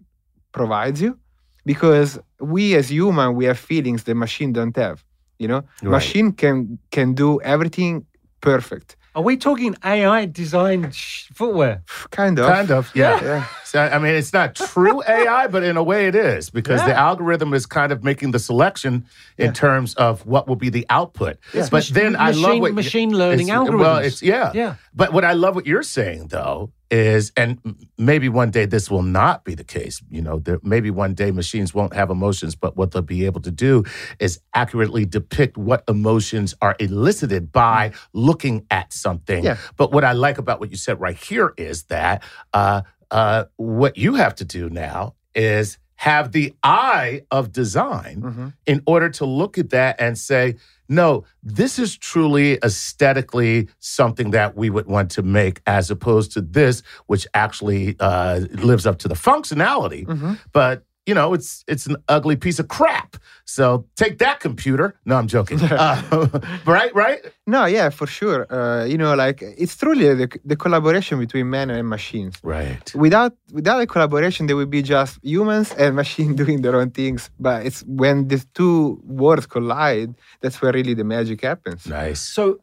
[0.51, 1.17] provides you
[1.65, 5.03] because we as human we have feelings the machine don't have
[5.39, 5.91] you know Right.
[5.97, 8.05] machine can can do everything
[8.41, 11.81] perfect Are we talking AI designed sh- footwear?
[12.11, 13.19] kind of Kind of, yeah.
[13.19, 13.43] So,
[13.79, 17.53] I mean, it's not true AI, but in a way it is because the algorithm
[17.53, 19.05] is kind of making the selection
[19.37, 21.37] in terms of what will be the output.
[21.53, 24.05] But mach- then I love machine- what machine learning it's- Well, algorithms.
[24.05, 24.75] it's yeah, Yeah.
[24.93, 27.57] But what I love what you're saying though is, and
[27.97, 30.01] maybe one day this will not be the case.
[30.09, 33.39] You know, there, maybe one day machines won't have emotions, but what they'll be able
[33.41, 33.85] to do
[34.19, 39.41] is accurately depict what emotions are elicited by looking at something.
[39.45, 39.55] Yeah.
[39.77, 43.97] But what I like about what you said right here is that uh, uh, what
[43.97, 48.53] you have to do now is have the eye of design Mhm.
[48.65, 50.55] in order to look at that and say,
[50.89, 56.41] no, this is truly aesthetically something that we would want to make, as opposed to
[56.41, 60.05] this, which actually uh, lives up to the functionality.
[60.05, 60.39] Mhm.
[60.51, 63.17] But you know, it's it's an ugly piece of crap.
[63.45, 64.95] So take that computer.
[65.05, 65.59] No, I'm joking.
[65.71, 66.27] Uh,
[66.65, 67.19] right, right.
[67.47, 71.69] no yeah for sure uh, you know like it's truly the, the collaboration between man
[71.69, 72.93] and machines Right.
[72.95, 77.29] without without a collaboration there would be just humans and machine doing their own things
[77.39, 82.19] but it's when the two worlds collide that's where really the magic happens Nice.
[82.35, 82.59] So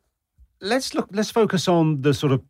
[0.60, 1.08] let's look.
[1.12, 2.40] Let's focus on the sort of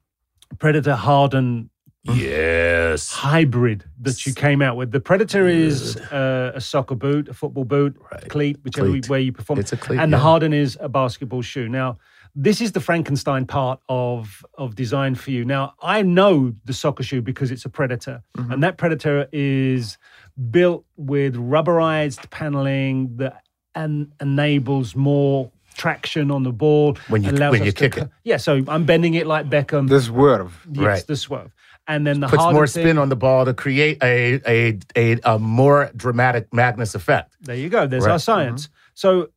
[0.58, 1.70] Predator Harden
[2.14, 3.10] Yes.
[3.12, 4.90] hybrid that you came out with.
[4.92, 8.28] The Predator is uh, a soccer boot, a football boot, Right.
[8.28, 9.08] cleat, whichever Cleat.
[9.08, 9.58] way you perform.
[9.58, 10.18] It's a cleat, and the.
[10.18, 11.68] Harden is a basketball shoe.
[11.68, 11.98] Now,
[12.34, 15.44] this is the Frankenstein part of of design for you.
[15.44, 18.52] Now, I know the soccer shoe because it's a Predator, Mm-hmm.
[18.52, 19.98] and that Predator is
[20.50, 23.42] built with rubberized paneling that
[23.74, 27.92] and enables more traction on the ball When you- allows when us you to kick
[27.92, 28.10] co- it.
[28.24, 29.88] Yeah, so I'm bending it like Beckham.
[29.88, 31.06] the swerve yes, Right.
[31.06, 31.52] the swerve,
[31.88, 35.18] and then the Puts more thing- spin on the ball to create a a a,
[35.24, 37.34] a more dramatic Magnus effect.
[37.40, 37.86] There you go.
[37.88, 38.12] There's Right.
[38.12, 38.68] our science.
[38.94, 39.30] So,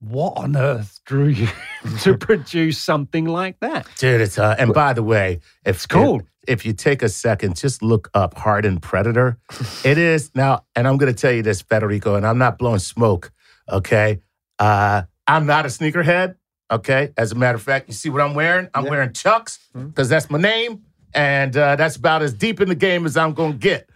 [0.00, 1.48] what on earth drew you
[2.00, 3.86] to produce something like that?
[3.98, 6.20] Dude, it's uh, and by the way, if it's cool.
[6.20, 9.38] If, if you take a second, just look up Hardened Predator.
[9.84, 12.80] it is now, and I'm going to tell you this, Federico, and I'm not blowing
[12.80, 13.30] smoke.
[13.70, 14.20] Okay,
[14.58, 16.34] uh, I'm not a sneakerhead.
[16.72, 18.68] Okay, as a matter of fact, you see what I'm wearing?
[18.74, 20.82] I'm wearing Chucks because that's my name,
[21.14, 23.90] and uh, that's about as deep in the game as I'm going to get.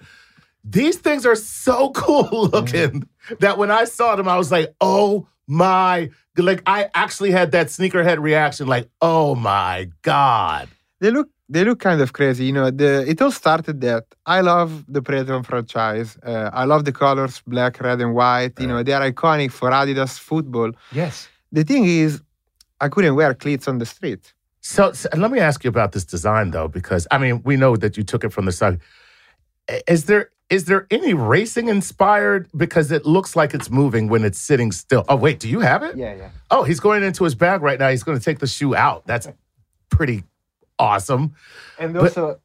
[0.62, 3.08] These things are so cool looking
[3.40, 7.68] that when I saw them, I was like, oh my like I actually had that
[7.68, 10.68] sneakerhead reaction, like, oh my god.
[11.00, 12.44] They look they look kind of crazy.
[12.44, 16.18] You know, the it all started that I love the Predator franchise.
[16.22, 18.58] Uh, I love the colors, black, red, and white.
[18.58, 20.72] You know, they are iconic for Adidas football.
[20.92, 21.28] Yes.
[21.52, 22.20] The thing is,
[22.80, 24.32] I couldn't wear cleats on the street.
[24.60, 27.76] So, so let me ask you about this design though, because I mean, we know
[27.76, 28.80] that you took it from the side.
[29.86, 32.48] Is there is there any racing inspired?
[32.56, 35.04] Because it looks like it's moving when it's sitting still.
[35.08, 35.96] Oh wait, do you have it?
[35.96, 36.30] Yeah, yeah.
[36.50, 37.90] Oh, he's going into his bag right now.
[37.90, 39.06] He's going to take the shoe out.
[39.06, 39.28] That's
[39.90, 40.24] pretty
[40.78, 41.34] awesome.
[41.78, 42.40] And But- also,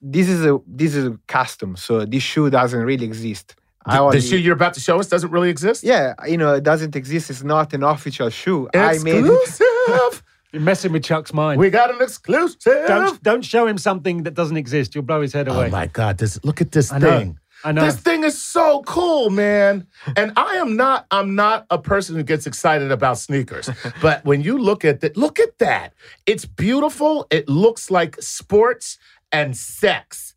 [0.00, 3.54] this is a this is a custom, so this shoe doesn't really exist.
[3.84, 5.82] I The, the shoe you're about to show us doesn't really exist.
[5.84, 7.30] yeah, you know, it doesn't exist.
[7.30, 8.68] It's not an official shoe.
[8.74, 9.60] I made it.
[9.88, 10.22] Exclusive.
[10.52, 11.58] You're messing with Chuck's mind.
[11.58, 12.86] we got an exclusive.
[12.86, 14.94] don't don't show him something that doesn't exist.
[14.94, 15.66] You'll blow his head oh away.
[15.68, 16.18] Oh my God!
[16.18, 17.18] This look at this I know.
[17.18, 17.38] thing.
[17.64, 17.84] I know.
[17.84, 19.86] This thing is so cool, man.
[20.16, 21.06] And I am not.
[21.10, 23.70] I'm not a person who gets excited about sneakers.
[24.02, 25.94] but when you look at that, look at that.
[26.26, 27.26] It's beautiful.
[27.30, 28.98] It looks like sports
[29.30, 30.31] and sex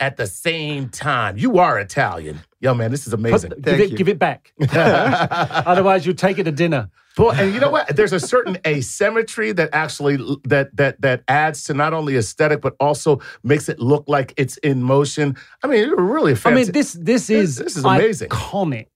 [0.00, 1.36] at the same time.
[1.38, 2.90] You are Italian, yo, man.
[2.90, 3.50] This is Put amazing.
[3.50, 3.96] the- give it you.
[3.96, 4.52] give it back.
[4.72, 6.90] Otherwise, you'll take it to dinner.
[7.16, 7.94] Boy, and you know what?
[7.94, 12.74] There's a certain asymmetry that actually that that that adds to not only aesthetic but
[12.80, 15.36] also makes it look like it's in motion.
[15.62, 16.60] I mean, you're really fancy.
[16.60, 18.30] I mean, this this is this is amazing.
[18.30, 18.88] iconic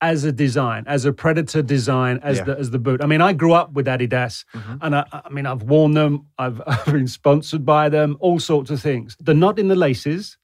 [0.00, 2.44] as a design, as a predator design, as Yeah.
[2.44, 3.02] the as the boot.
[3.02, 4.44] I mean, I grew up with Adidas,
[4.80, 6.26] and I, I mean, I've worn them.
[6.38, 8.16] I've, I've been sponsored by them.
[8.20, 9.16] All sorts of things.
[9.20, 10.38] The knot in the laces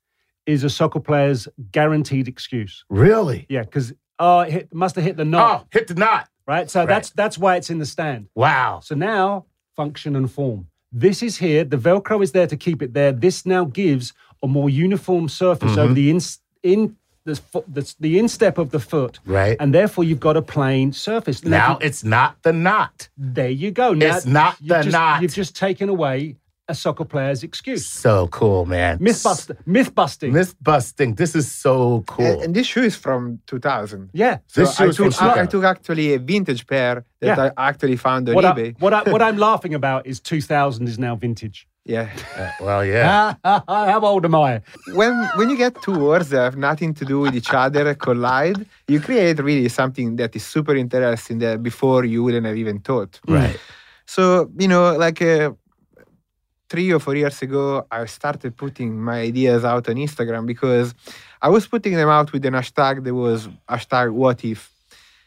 [0.46, 2.84] is a soccer player's guaranteed excuse.
[2.90, 3.46] really.
[3.48, 6.28] Yeah, because oh, it hit, must have hit the knot, Oh, hit the knot.
[6.46, 6.68] right?
[6.70, 8.28] So that's that's why it's in the stand.
[8.34, 8.80] Wow.
[8.82, 9.46] So now,
[9.76, 10.66] function and form.
[10.92, 11.64] This is here.
[11.64, 13.10] The Velcro is there to keep it there.
[13.12, 15.80] This now gives a more uniform surface Mm-hmm.
[15.80, 16.20] over the in,
[16.62, 19.18] in the, fo- the, the instep of the foot.
[19.24, 19.56] Right.
[19.60, 21.44] And therefore, you've got a plain surface.
[21.44, 23.08] Now it's not the knot.
[23.16, 23.92] there you go.
[23.94, 25.22] Now, It's not you've the just, knot.
[25.22, 27.86] You've just taken away a soccer player's excuse.
[27.86, 28.96] So cool, man.
[28.98, 30.32] Myth, bust, myth busting.
[30.32, 31.14] Myth busting.
[31.14, 32.24] This is so cool.
[32.24, 34.08] And, and this shoe is from 2000.
[34.14, 34.38] yeah.
[34.54, 37.50] This shoe I is from took, I, I took actually a vintage pair that Yeah.
[37.58, 38.80] I actually found on What, I, eBay.
[38.80, 41.66] what, I, what I'm laughing about is 2000 is now vintage.
[41.84, 42.08] Yeah.
[42.36, 43.34] Uh, well, yeah.
[43.44, 44.62] How old am I?
[44.94, 48.66] when when you get two words that have nothing to do with each other collide,
[48.88, 53.20] you create really something that is super interesting that before you wouldn't have even thought.
[53.28, 53.58] Right.
[54.06, 55.52] So you know, like uh,
[56.70, 60.94] three or four years ago, I started putting my ideas out on Instagram because
[61.42, 64.70] I was putting them out with an hashtag that was hashtag What If.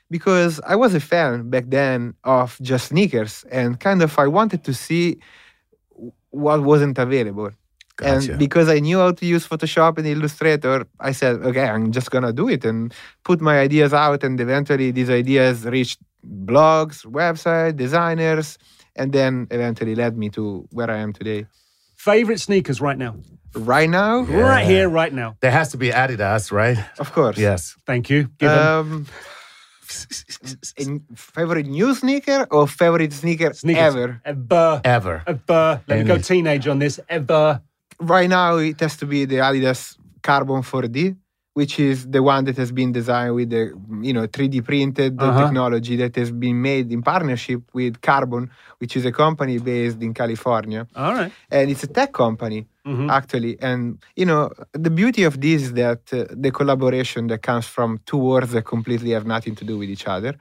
[0.09, 4.63] Because I was a fan back then of just sneakers, and kind of I wanted
[4.63, 5.19] to see
[6.45, 7.51] what wasn't available.
[7.97, 8.31] Gotcha.
[8.31, 12.11] And because I knew how to use Photoshop and Illustrator, I said, okay, I'm just
[12.11, 14.23] gonna do it and put my ideas out.
[14.23, 15.99] And eventually, these ideas reached
[16.45, 18.57] blogs, website, designers,
[18.95, 21.47] and then eventually led me to where I am today.
[21.95, 23.15] Favorite sneakers right now?
[23.55, 25.35] Right now, Right here, right now.
[25.39, 26.77] There has to be Adidas, right?
[26.99, 27.37] of course.
[27.39, 27.75] Yes.
[27.87, 28.29] Thank you.
[28.37, 29.05] Give 'em Um, in
[31.15, 33.95] favorite new sneaker or favorite sneaker sneakers.
[33.95, 34.21] ever?
[34.25, 34.81] Ever.
[34.83, 35.23] Ever.
[35.27, 35.81] Ever.
[35.87, 36.99] Let me go teenage on this.
[37.09, 37.61] Ever.
[37.99, 41.15] Right now, it has to be the Adidas Carbon 4D,
[41.53, 43.71] which is the one that has been designed with the
[44.01, 45.43] you know 3D printed Uh-huh.
[45.45, 50.13] technology that has been made in partnership with Carbon, which is a company based in
[50.13, 51.31] California, All right.
[51.49, 53.09] and it's a tech company Mhm.
[53.17, 53.53] actually.
[53.61, 53.81] And
[54.15, 54.43] you know
[54.85, 58.65] the beauty of this is that uh, the collaboration that comes from two words that
[58.75, 60.33] completely have nothing to do with each other.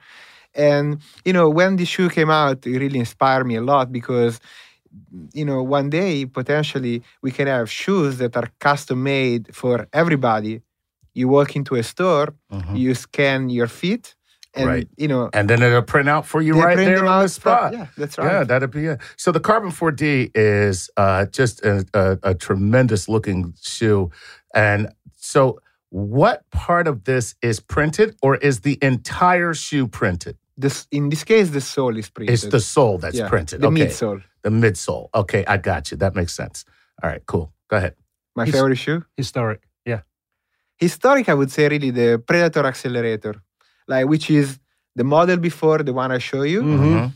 [0.55, 0.87] And
[1.25, 4.39] you know when the shoe came out, it really inspired me a lot because
[5.33, 10.61] you know, one day potentially we can have shoes that are custom made for everybody.
[11.13, 12.35] You walk into a store,
[12.71, 14.15] you scan your feet,
[14.57, 14.67] and.
[14.67, 14.87] Right.
[14.97, 17.27] you know, And then it'll print out for you right there on the out from-
[17.29, 17.73] spot.
[17.73, 18.31] Yeah, that's right.
[18.31, 18.99] Yeah, that'd be it.
[19.15, 24.11] So the Carbon 4D is uh, just a, a, a tremendous looking shoe.
[24.53, 30.37] And so, what part of this is printed, or is the entire shoe printed?
[30.57, 32.33] This in this case, the sole is printed.
[32.33, 33.61] It's the sole that's yeah, printed.
[33.61, 33.85] The okay.
[33.85, 34.23] midsole.
[34.41, 35.09] The midsole.
[35.13, 35.97] Okay, I got you.
[35.97, 36.65] That makes sense.
[37.03, 37.53] All right, cool.
[37.69, 37.95] Go ahead.
[38.35, 39.05] My His- favorite shoe.
[39.15, 39.61] Historic.
[39.85, 40.01] Yeah.
[40.77, 43.35] Historic, I would say, really the Predator Accelerator,
[43.87, 44.59] like which is
[44.95, 46.61] the model before the one I show you.
[46.63, 47.11] Mhm.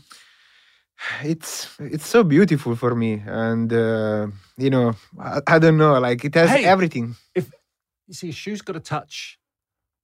[1.24, 6.24] It's it's so beautiful for me, and uh, you know, I, I don't know, like
[6.24, 6.64] it has Hey.
[6.64, 7.16] everything.
[7.34, 7.50] If
[8.06, 9.38] you see, a shoe's got to touch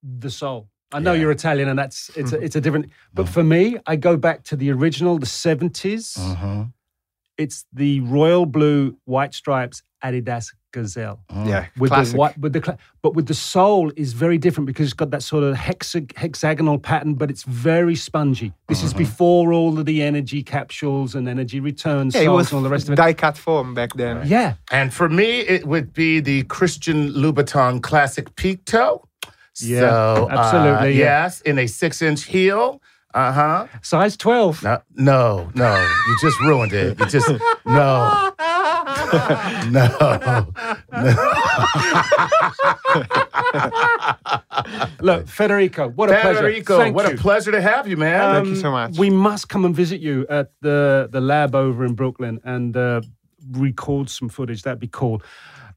[0.02, 0.68] the soul.
[0.90, 1.20] I know Yeah.
[1.20, 2.86] you're Italian, and that's it's a, it's a different.
[3.14, 6.18] But for me, I go back to the original, the 70s.
[6.18, 6.62] Mm-hmm.
[7.36, 11.18] It's the royal blue, white stripes Adidas Gazelle.
[11.46, 12.12] Yeah, With classic.
[12.12, 15.10] the white, with the cla- but with the sole is very different because it's got
[15.10, 18.52] that sort of hexa- hexagonal pattern, but it's very spongy.
[18.68, 22.14] This is before all of the energy capsules and energy returns.
[22.14, 22.96] yeah, it was and all the rest of it.
[22.96, 24.26] die-cut foam back then.
[24.26, 29.04] Yeah, And for me, it would be the Christian Louboutin Classic Peep Toe.
[29.60, 31.24] Yeah, so, uh, absolutely, yeah.
[31.24, 32.80] yes, in a six-inch heel.
[33.14, 33.66] Uh huh.
[33.82, 34.62] size twelve.
[34.62, 35.88] No, no, no.
[36.06, 36.98] You just ruined it.
[36.98, 37.28] You just
[37.64, 38.32] no,
[39.70, 40.46] no,
[45.00, 46.34] Look, Federico, what a pleasure.
[46.36, 47.14] Federico, Thank what you.
[47.14, 48.20] a pleasure to have you, man.
[48.20, 48.98] Um, Thank you so much.
[48.98, 53.00] We must come and visit you at the the lab over in Brooklyn and uh,
[53.52, 54.62] record some footage.
[54.62, 55.22] That'd be cool.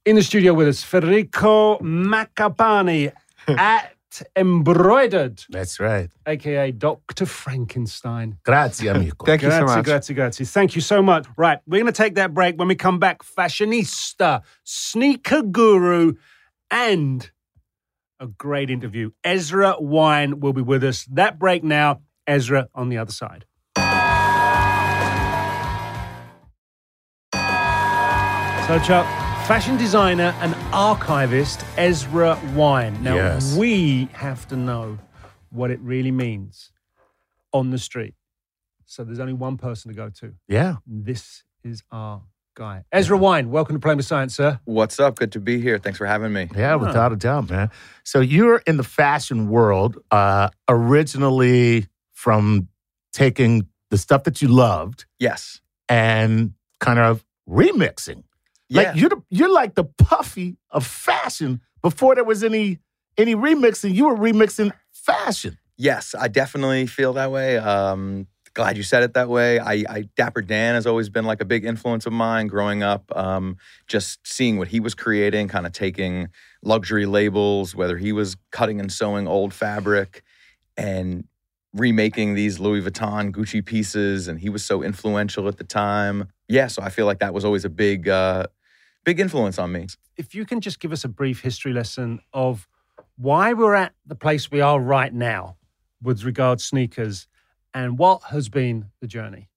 [0.06, 3.12] In the studio with us, Federico Maccapani
[3.48, 3.94] at
[4.36, 6.10] Mbroidered, That's right.
[6.26, 7.26] aka Dr.
[7.26, 8.38] Frankenstein.
[8.44, 9.26] Grazie, amico.
[9.26, 9.86] Thank you so Grazie, much.
[9.86, 10.46] grazie, grazie.
[10.46, 11.26] Thank you so much.
[11.38, 12.58] Right, we're going to take that break.
[12.58, 16.14] When we come back, fashionista, sneaker guru,
[16.70, 17.32] and
[18.20, 19.12] a great interview.
[19.24, 21.06] Ezra Wine will be with us.
[21.06, 22.02] That break now.
[22.28, 23.46] Ezra on the other side.
[28.68, 29.06] So, Chuck,
[29.52, 32.98] fashion designer and archivist Ezra Wine.
[33.04, 33.54] Now, Yes.
[33.58, 34.98] we have to know
[35.50, 36.72] what it really means
[37.52, 38.14] on the street.
[38.86, 40.36] So, there's only one person to go to.
[40.48, 40.78] Yeah.
[40.88, 42.22] This is our
[42.56, 42.86] guy.
[42.94, 44.62] Ezra Wine, welcome to Playing with Science, sir.
[44.64, 45.18] What's up?
[45.20, 45.78] Good to be here.
[45.80, 46.48] Thanks for having me.
[46.56, 47.72] Yeah, without a doubt, man.
[48.06, 52.70] So you're in the fashion world, uh, originally from
[53.12, 55.60] taking the stuff that you loved Yes.
[55.90, 58.24] and kind of remixing.
[58.72, 58.82] Yeah.
[58.84, 61.60] Like you're the, you're like the puffy of fashion.
[61.82, 62.80] Before there was any
[63.18, 65.58] any remixing, you were remixing fashion.
[65.78, 67.58] yes, I definitely feel that way.
[67.58, 69.60] Um, glad you said it that way.
[69.60, 73.12] I, I Dapper Dan has always been like a big influence of mine growing up.
[73.16, 73.58] Um,
[73.88, 76.30] just seeing what he was creating, kind of taking
[76.64, 80.24] luxury labels, whether he was cutting and sewing old fabric
[80.78, 81.26] and
[81.74, 86.30] remaking these Louis Vuitton Gucci pieces, and he was so influential at the time.
[86.48, 88.48] Yeah, so I feel like that was always a big, uh,
[89.04, 89.88] big influence on me.
[90.18, 92.68] If you can just give us a brief history lesson of
[93.18, 95.58] why we're at the place we are right now
[96.02, 97.28] with regards sneakers
[97.74, 99.50] and what has been the journey.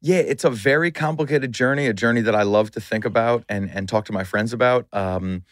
[0.00, 3.68] Yeah, it's a very complicated journey, a journey that I love to think about and
[3.70, 4.86] and talk to my friends about.
[4.92, 5.42] Um,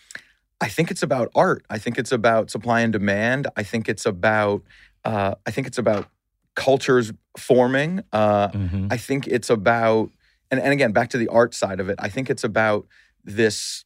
[0.60, 1.64] I think it's about art.
[1.68, 3.48] I think it's about supply and demand.
[3.56, 4.62] I think it's about
[5.04, 6.08] uh, I think it's about
[6.54, 8.02] cultures forming.
[8.12, 8.48] Uh,
[8.90, 10.10] I think it's about
[10.50, 11.96] and, and again back to the art side of it.
[11.98, 12.86] I think it's about
[13.26, 13.84] this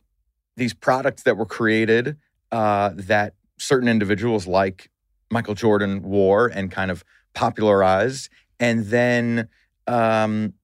[0.56, 2.16] these products that were created
[2.52, 4.90] uh, that certain individuals like
[5.30, 8.28] Michael Jordan wore and kind of popularized,
[8.58, 9.48] and then
[9.86, 10.54] um,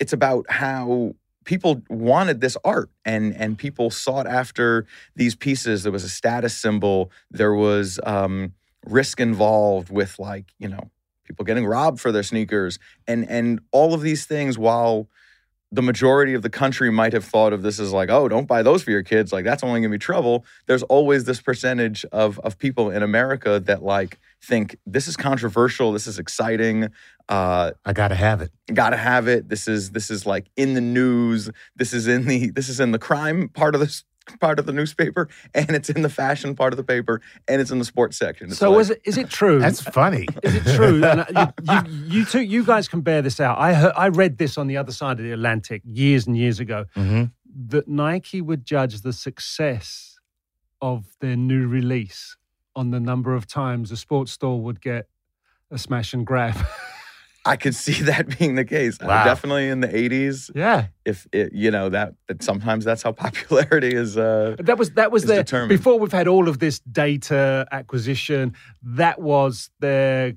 [0.00, 1.14] it's about how
[1.44, 5.82] people wanted this art and and people sought after these pieces.
[5.82, 7.10] There was a status symbol.
[7.30, 8.54] There was um,
[8.86, 10.90] risk involved with like you know
[11.24, 15.08] people getting robbed for their sneakers and and all of these things while
[15.74, 18.62] the majority of the country might have thought of this as like, oh, don't buy
[18.62, 19.32] those for your kids.
[19.32, 20.44] Like that's only gonna be trouble.
[20.66, 25.92] There's always this percentage of of people in America that like think this is controversial,
[25.92, 26.90] this is exciting,
[27.28, 28.50] uh, I gotta have it.
[28.72, 29.48] gotta have it.
[29.48, 31.50] This is this is like in the news.
[31.76, 34.04] This is in the this is in the crime part of this
[34.40, 37.70] part of the newspaper, and it's in the fashion part of the paper, and it's
[37.70, 38.48] in the sports section.
[38.48, 39.58] It's So like- is it is it true?
[39.60, 40.26] That's funny.
[40.42, 41.04] Is it true?
[41.04, 43.58] and uh, you, you, you two, you guys can bear this out.
[43.58, 46.60] I heard, I read this on the other side of the Atlantic years and years
[46.60, 47.32] ago Mhm.
[47.68, 50.18] that Nike would judge the success
[50.80, 52.36] of their new release
[52.76, 55.08] on the number of times a sports store would get
[55.70, 56.56] a smash and grab.
[57.46, 58.98] I could see that being the case.
[59.00, 59.24] Wow.
[59.24, 60.50] definitely in the '80s.
[60.54, 64.16] yeah, If it, you know that, that sometimes that's how popularity is.
[64.16, 65.68] Uh, that was that was their determined.
[65.78, 68.54] before we've had all of this data acquisition.
[68.82, 70.34] That was their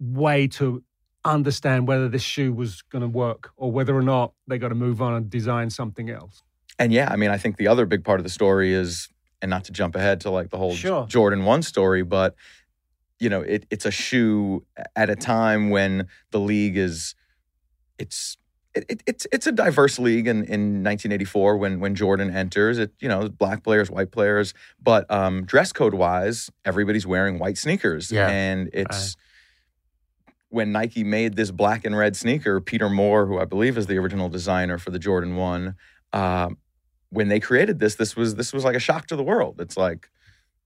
[0.00, 0.82] way to
[1.24, 4.74] understand whether this shoe was going to work or whether or not they got to
[4.74, 6.42] move on and design something else.
[6.78, 9.08] And yeah, I mean, I think the other big part of the story is,
[9.42, 11.06] and not to jump ahead to like the whole Sure.
[11.06, 12.34] Jordan One story, but
[13.20, 14.64] you know, it, it's a shoe
[14.96, 17.14] at a time when the league is,
[17.98, 18.36] it's.
[18.72, 22.92] It, it, it's it's a diverse league in, in 1984 when when Jordan enters it
[23.00, 28.12] you know black players white players but um, dress code wise everybody's wearing white sneakers
[28.12, 28.28] Yeah.
[28.28, 29.16] and it's
[30.50, 33.98] when Nike made this black and red sneaker Peter Moore who I believe is the
[33.98, 35.74] original designer for the Jordan 1
[36.12, 36.56] um,
[37.10, 39.60] when they created this, this was this was like a shock to the world.
[39.60, 40.08] It's like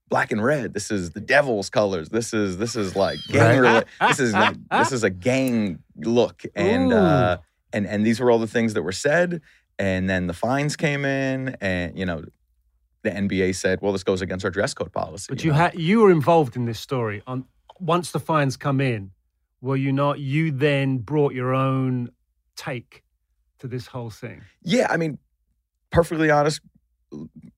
[0.09, 0.73] black and red.
[0.73, 2.09] This is the devil's colors.
[2.09, 3.59] This is this is like gang.
[3.65, 3.85] Right.
[4.01, 7.37] this is like this is a gang look, and uh,
[7.73, 9.41] and and these were all the things that were said.
[9.77, 12.23] And then the fines came in, and you know,
[13.03, 15.57] the NBA said, "Well, this goes against our dress code policy." But you know?
[15.57, 17.21] had you were involved in this story.
[17.27, 17.45] On
[17.79, 19.11] once the fines come in,
[19.61, 20.19] were you not?
[20.19, 22.09] You then brought your own
[22.55, 23.03] take
[23.59, 24.41] to this whole thing.
[24.63, 25.17] Yeah, I mean,
[25.91, 26.61] perfectly honest,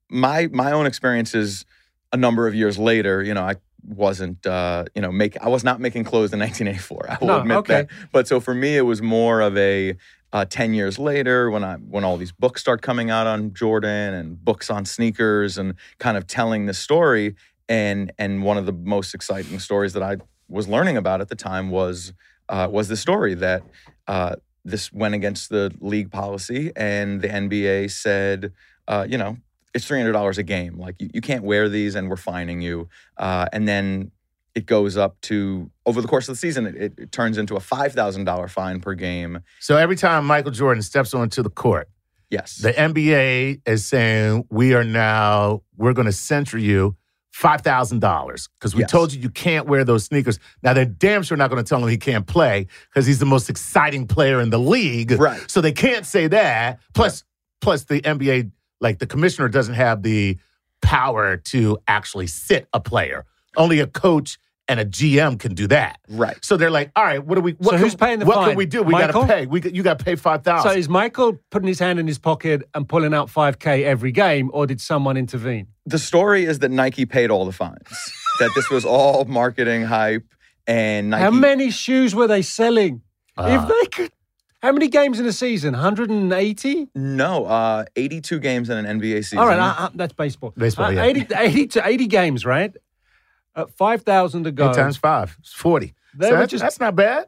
[0.09, 1.65] my my own experiences
[2.11, 3.55] a number of years later, you know, I
[3.87, 7.07] wasn't uh, you know, make I was not making clothes in 1984.
[7.09, 7.73] I will No, admit okay.
[7.83, 7.87] that.
[8.11, 9.95] But so for me it was more of a
[10.33, 14.13] uh, 10 years later when I when all these books start coming out on Jordan
[14.13, 17.35] and books on sneakers and kind of telling the story
[17.69, 20.17] and and one of the most exciting stories that I
[20.49, 22.13] was learning about at the time was
[22.49, 23.63] uh, was the story that
[24.07, 24.35] uh,
[24.65, 28.53] this went against the league policy and the NBA said,
[28.87, 29.37] uh, you know,
[29.73, 30.77] it's three hundred dollars a game.
[30.77, 32.89] Like you, you can't wear these, and we're fining you.
[33.17, 34.11] Uh, and then
[34.55, 37.55] it goes up to over the course of the season, it, it, it turns into
[37.55, 39.39] a five thousand dollar fine per game.
[39.59, 41.89] So every time Michael Jordan steps onto the court,
[42.29, 46.95] Yes, the NBA is saying we are now we're going to censure you
[47.31, 48.91] five thousand dollars because we Yes.
[48.91, 50.39] told you you can't wear those sneakers.
[50.63, 53.25] Now they're damn sure not going to tell him he can't play because he's the
[53.27, 55.11] most exciting player in the league.
[55.11, 55.39] Right.
[55.49, 56.79] So they can't say that.
[56.95, 57.23] Plus,
[57.61, 58.51] plus the NBA,
[58.81, 60.37] like the commissioner, doesn't have the
[60.81, 63.25] power to actually sit a player.
[63.55, 64.37] Only a coach
[64.69, 65.97] and a GM can do that.
[66.09, 66.37] right.
[66.43, 67.53] So they're like, all right, what do we?
[67.53, 68.49] What So can, who's paying the What fine?
[68.49, 68.83] can we do?
[68.83, 69.45] We got to pay.
[69.45, 70.71] We you got to pay five thousand.
[70.71, 74.49] So is Michael putting his hand in his pocket and pulling out 5K every game,
[74.53, 75.67] or did someone intervene?
[75.85, 77.87] The story is that Nike paid all the fines.
[78.39, 80.25] that this was all marketing hype,
[80.67, 81.23] and Nike.
[81.23, 83.01] How many shoes were they selling?
[83.37, 83.63] Ah.
[83.63, 84.11] if they could,
[84.61, 85.73] how many games in a season?
[85.73, 86.87] 180?
[86.95, 89.39] No, uh, 82 games in an NBA season.
[89.39, 90.53] All right, uh, uh, that's baseball.
[90.57, 91.03] Baseball, Uh, yeah.
[91.03, 92.75] 80, 80 to 80 games, right?
[93.55, 94.69] At 5,000 to go.
[94.69, 95.35] Eight times five.
[95.39, 95.93] It's forty.
[96.15, 97.25] They So were that's, just- that's not bad.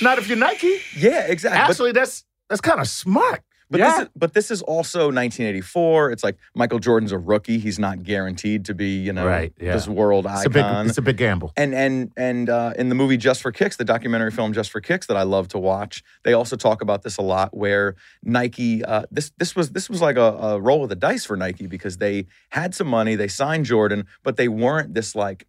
[0.00, 0.78] Not if you're Nike.
[0.96, 1.58] yeah, exactly.
[1.60, 3.42] But- Actually, that's that's kind of smart.
[3.72, 3.90] But Yeah.
[3.90, 6.10] this is but this is also 1984.
[6.12, 7.58] It's like Michael Jordan's a rookie.
[7.58, 9.72] He's not guaranteed to be, you know, Right, yeah.
[9.72, 10.86] this world It's a big icon.
[10.88, 11.52] it's a big gamble.
[11.56, 14.80] and and and uh, in the movie Just for Kicks, the documentary film Just for
[14.80, 17.56] Kicks that I love to watch, they also talk about this a lot.
[17.56, 21.24] Where Nike, uh, this this was this was like a, a roll of the dice
[21.24, 25.46] for Nike because they had some money, they signed Jordan, but they weren't this like.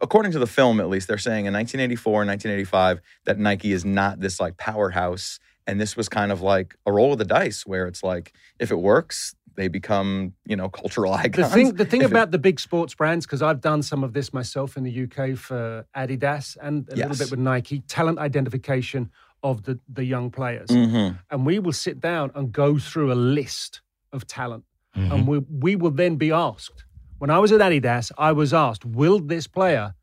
[0.00, 3.84] According to the film, at least, they're saying in 1984 and 1985 that Nike is
[3.84, 7.64] not this like powerhouse, and this was kind of like a roll of the dice,
[7.66, 11.36] where it's like if it works, they become you know cultural icons.
[11.36, 11.54] The icons.
[11.54, 14.12] thing, the thing If it- about the big sports brands, because I've done some of
[14.12, 19.10] this myself in the UK for Adidas and a little bit with Nike, talent identification
[19.44, 20.68] of the, the young players.
[20.68, 21.18] Mhm.
[21.30, 23.80] And we will sit down and go through a list
[24.12, 24.64] of talent.
[24.96, 25.12] Mm-hmm.
[25.12, 26.84] And we, we will then be asked.
[27.18, 29.94] When I was at Adidas, I was asked, will this player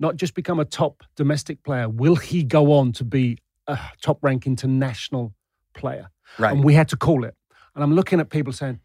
[0.00, 1.88] not just become a top domestic player?
[1.88, 3.38] Will he go on to be
[3.70, 5.34] a top rank international
[5.74, 6.10] player?
[6.38, 6.52] right.
[6.52, 7.34] And we had to call it.
[7.74, 8.80] And I'm looking at people saying,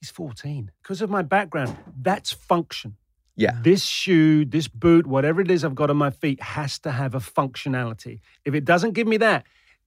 [0.00, 0.70] he's 14.
[0.82, 2.96] Because of my background, that's function.
[3.36, 3.58] yeah.
[3.62, 7.14] This shoe, this boot, whatever it is I've got on my feet has to have
[7.14, 8.20] a functionality.
[8.44, 9.44] If it doesn't give me that,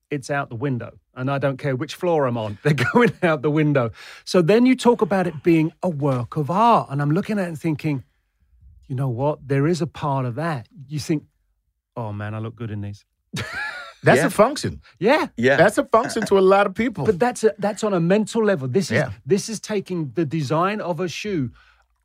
[0.10, 1.00] it's out the window.
[1.16, 3.92] And I don't care which floor I'm on, they're going out the window.
[4.24, 6.88] So then you talk about it being a work of art.
[6.90, 8.04] And I'm looking at it and thinking,
[8.88, 9.48] you know what?
[9.48, 10.68] There is a part of that.
[10.88, 11.24] You think,
[11.96, 13.06] oh man, I look good in these.
[14.04, 14.28] That's Yeah.
[14.28, 14.82] a function.
[15.00, 15.28] Yeah.
[15.38, 15.56] Yeah.
[15.58, 17.06] That's a function to a lot of people.
[17.06, 18.68] But that's a, that's on a mental level.
[18.68, 19.12] This is Yeah.
[19.26, 21.52] this is taking the design of a shoe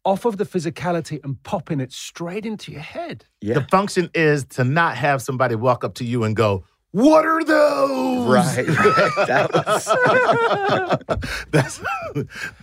[0.04, 3.24] off of the physicality and popping it straight into your head.
[3.40, 3.54] yeah.
[3.54, 7.42] the function is to not have somebody walk up to you and go, "What are
[7.42, 9.12] those?" Right, right.
[9.26, 9.86] That was
[11.50, 11.80] that's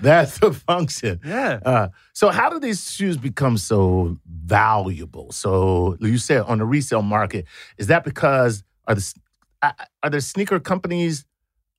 [0.01, 1.19] that's the function.
[1.25, 1.59] Yeah.
[1.65, 5.31] Uh, so how do these shoes become so valuable?
[5.31, 7.45] So you said on the resale market,
[7.77, 9.13] is that because are the
[10.03, 11.25] are the sneaker companies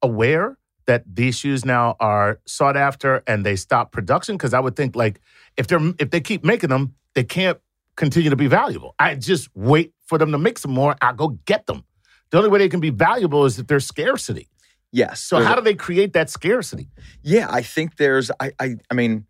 [0.00, 0.56] aware
[0.86, 4.36] that these shoes now are sought after and they stop production?
[4.36, 5.20] Because I would think like
[5.56, 7.58] if they're if they keep making them, they can't
[7.96, 8.94] continue to be valuable.
[8.98, 10.96] I just wait for them to make some more.
[11.00, 11.84] I go get them.
[12.30, 14.48] The only way they can be valuable is if there's scarcity.
[14.90, 15.20] yes.
[15.22, 16.88] So how do they create that scarcity?
[17.22, 18.30] Yeah, I think there's.
[18.40, 18.52] I.
[18.58, 18.76] I.
[18.90, 19.26] I mean,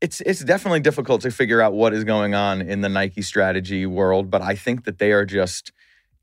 [0.00, 3.86] it's it's definitely difficult to figure out what is going on in the Nike strategy
[3.86, 5.72] world, but I think that they are just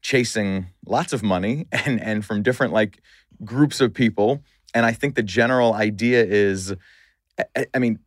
[0.05, 3.01] chasing lots of money and and from different like
[3.43, 4.43] groups of people,
[4.75, 6.73] and I think the general idea is,
[7.57, 7.99] I- I, mean.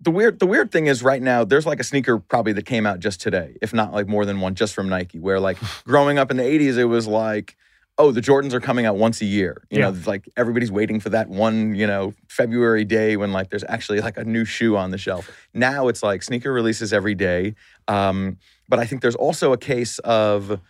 [0.00, 2.86] The weird, the weird thing is right now there's like a sneaker probably that came
[2.86, 5.18] out just today, if not like more than one, just from Nike.
[5.18, 7.56] Where like growing up in the '80s, it was like,
[7.98, 9.64] oh, the Jordans are coming out once a year.
[9.70, 13.64] You know, like everybody's waiting for that one, you know, February day when like there's
[13.68, 15.28] actually like a new shoe on the shelf.
[15.52, 17.56] Now it's like sneaker releases every day.
[17.88, 20.60] Um, but I think there's also a case of,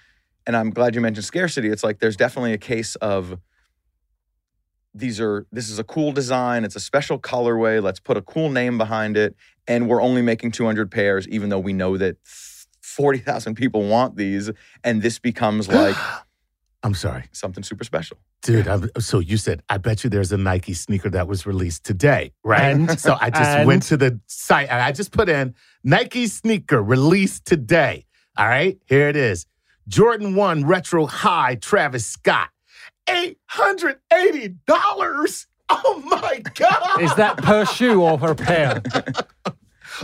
[0.48, 1.68] and I'm glad you mentioned scarcity.
[1.68, 3.38] It's like there's definitely a case of
[4.94, 6.64] these are this is a cool design.
[6.64, 7.82] It's a special colorway.
[7.82, 9.36] Let's put a cool name behind it.
[9.68, 12.16] And we're only making 200 pairs, even though we know that
[12.80, 14.50] 40,000 people want these.
[14.82, 15.94] And this becomes like
[16.82, 17.24] I'm sorry.
[17.32, 18.16] something super special.
[18.40, 21.84] Dude, I'm, so you said, I bet you there's a Nike sneaker that was released
[21.84, 22.74] today, right?
[22.74, 26.26] And- so I just and- went to the site and I just put in Nike
[26.26, 28.06] sneaker released today.
[28.38, 29.46] All right, here it is
[29.88, 32.50] Jordan 1 Retro High Travis Scott.
[33.08, 35.46] $880.
[35.70, 37.02] Oh my God.
[37.02, 38.82] Is that per shoe or per pair?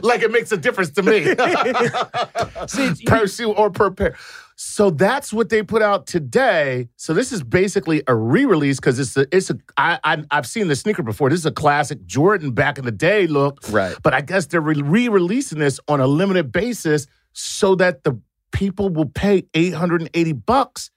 [0.03, 1.24] like it makes a difference to me.
[2.68, 4.16] See, per shoe or per pair.
[4.57, 6.89] So that's what they put out today.
[6.97, 10.68] So this is basically a re-release because it's a it's a I, I I've seen
[10.68, 11.28] the sneaker before.
[11.28, 13.61] This is a classic Jordan back in the day look.
[13.70, 13.97] Right.
[14.03, 18.20] But I guess they're re-releasing this on a limited basis so that the
[18.55, 20.90] people will pay 880 bucks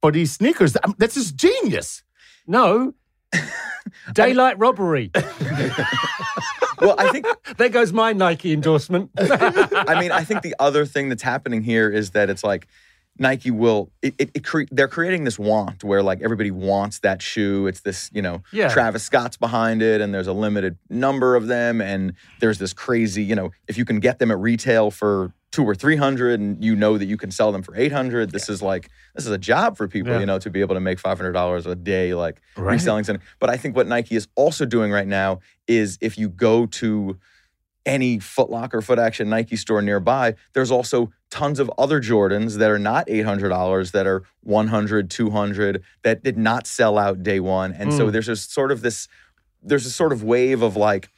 [0.00, 0.76] for these sneakers.
[0.76, 2.04] I mean, That's just genius.
[2.46, 2.94] no.
[4.12, 5.10] Daylight robbery.
[6.80, 7.26] Well, I think
[7.58, 9.10] There goes my Nike endorsement.
[9.18, 12.68] I mean, I think the other thing that's happening here is that it's like
[13.18, 17.20] Nike will it, it, it cre- they're creating this want where like everybody wants that
[17.20, 17.66] shoe.
[17.66, 18.68] It's this, you know, Yeah.
[18.70, 23.22] Travis Scott's behind it and there's a limited number of them and there's this crazy,
[23.24, 26.76] you know, if you can get them at retail for 2 or 300 and you
[26.76, 29.76] know that you can sell them for 800, this is like this is a job
[29.76, 30.20] for people, Yeah.
[30.20, 32.74] you know, to be able to make $500 a day like Right.
[32.74, 33.24] reselling something.
[33.40, 37.18] But I think what Nike is also doing right now is if you go to
[37.86, 42.70] any Foot Locker, Foot Action, Nike store nearby, there's also tons of other Jordans that
[42.70, 47.72] are not $800, that are 100, 200, that did not sell out day one.
[47.72, 48.12] And so Mm.
[48.12, 49.08] there's just sort of this,
[49.62, 51.08] there's a sort of wave of like,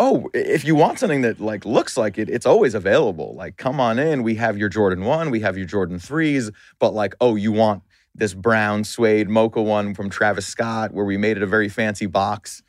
[0.00, 3.34] oh, if you want something that like looks like it, it's always available.
[3.36, 4.22] Like, come on in.
[4.22, 7.82] We have your Jordan 1, we have your Jordan 3s, but like, oh, you want
[8.14, 12.06] this brown suede mocha one from Travis Scott where we made it a very fancy
[12.06, 12.62] box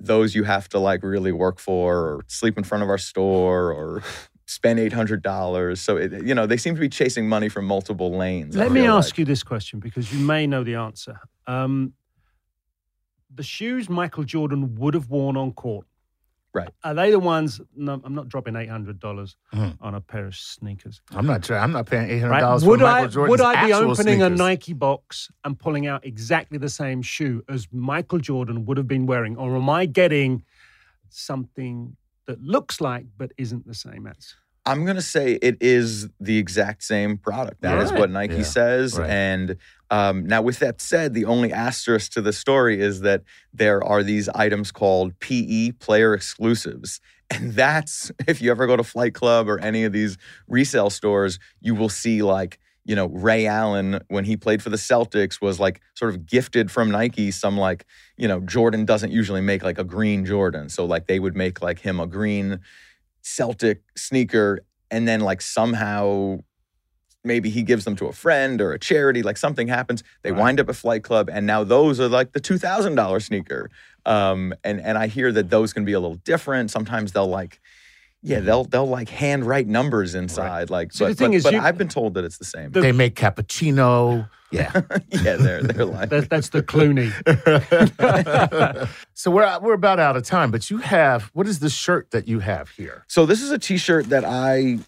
[0.00, 3.72] those you have to like really work for or sleep in front of our store
[3.72, 4.02] or
[4.46, 8.56] spend $800 so it, you know they seem to be chasing money from multiple lanes
[8.56, 9.18] Let me ask like.
[9.18, 11.20] you this question because you may know the answer.
[11.46, 11.94] Um,
[13.34, 15.86] the shoes Michael Jordan would have worn on court.
[16.54, 16.68] Right.
[16.84, 17.60] Are they the ones?
[17.74, 19.76] No, I'm not dropping eight hundred dollars Mhm.
[19.80, 21.00] on a pair of sneakers.
[21.12, 21.56] I'm not sure.
[21.58, 22.60] I'm not paying $800 Right?
[22.60, 24.28] for Would Michael I Jordan's would I be opening a.
[24.28, 29.06] Nike box and pulling out exactly the same shoe as Michael Jordan would have been
[29.06, 30.44] wearing, or am I getting
[31.08, 31.96] something
[32.26, 34.34] that looks like but isn't the same as?
[34.66, 38.00] I'm going to say it is the exact same product That is Right.
[38.00, 38.42] what nike Yeah.
[38.42, 39.10] says Right.
[39.10, 39.56] and
[39.90, 44.02] um, now with that said the only asterisk to the story is that there are
[44.02, 47.00] these items called pe player exclusives
[47.30, 50.16] and that's if you ever go to flight club or any of these
[50.48, 54.76] resale stores you will see like you know ray allen when he played for the
[54.76, 57.84] celtics was like sort of gifted from nike some like
[58.16, 61.62] you know jordan doesn't usually make like a green jordan so like they would make
[61.62, 62.58] like him a green
[63.22, 64.60] celtic sneaker
[64.90, 66.38] and then like somehow
[67.24, 70.40] maybe he gives them to a friend or a charity like something happens they Right.
[70.40, 73.70] wind up at flight club and now those are like the $2000 sneaker
[74.06, 77.60] um, and and i hear that those can be a little different sometimes they'll like
[78.22, 81.52] yeah they'll they'll like handwrite numbers inside like See, but, the thing but, is but
[81.54, 84.28] you- i've been told that it's the same They make cappuccino.
[84.50, 84.70] Yeah.
[85.08, 87.10] yeah they're they're like That, that's the Clooney.
[89.14, 92.28] so we're we're about out of time, but you have what is the shirt that
[92.28, 93.04] you have here?
[93.08, 94.78] So this is a T-shirt that I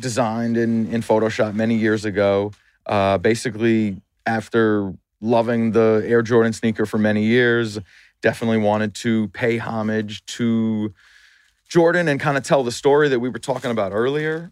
[0.00, 2.52] designed in in Photoshop many years ago.
[2.86, 7.78] Uh, basically, after loving the Air Jordan sneaker for many years,
[8.22, 10.94] definitely wanted to pay homage to
[11.70, 14.50] Jordan and kind of tell the story that we were talking about earlier.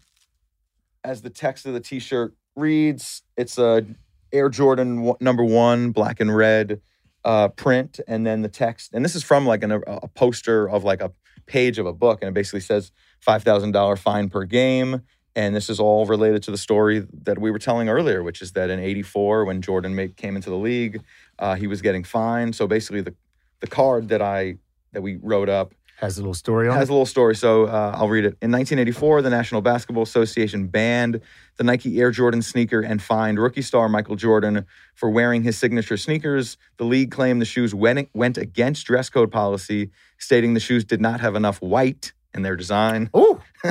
[1.03, 3.85] As the text of the T-shirt reads, it's a
[4.31, 6.79] Air Jordan number one, black and red
[7.25, 8.93] uh, print, and then the text.
[8.93, 11.11] And this is from like an, a, poster of like a
[11.45, 15.01] page of a book, and it basically says five thousand dollar fine per game.
[15.35, 18.53] And this is all related to the story that we were telling earlier, which is
[18.53, 21.01] that in '84, when Jordan came into the league,
[21.37, 22.55] uh, he was getting fined.
[22.55, 23.13] So basically, the
[23.59, 24.55] the card that I
[24.93, 26.91] that we wrote up Has a little story on has it.
[26.91, 28.37] a little story, so uh, I'll read it.
[28.41, 31.19] In 1984, the National Basketball Association banned
[31.57, 35.97] the Nike Air Jordan sneaker and fined rookie star Michael Jordan for wearing his signature
[35.97, 36.55] sneakers.
[36.77, 41.01] The league claimed the shoes went, went against dress code policy, stating the shoes did
[41.01, 43.09] not have enough white in their design.
[43.13, 43.41] Ooh.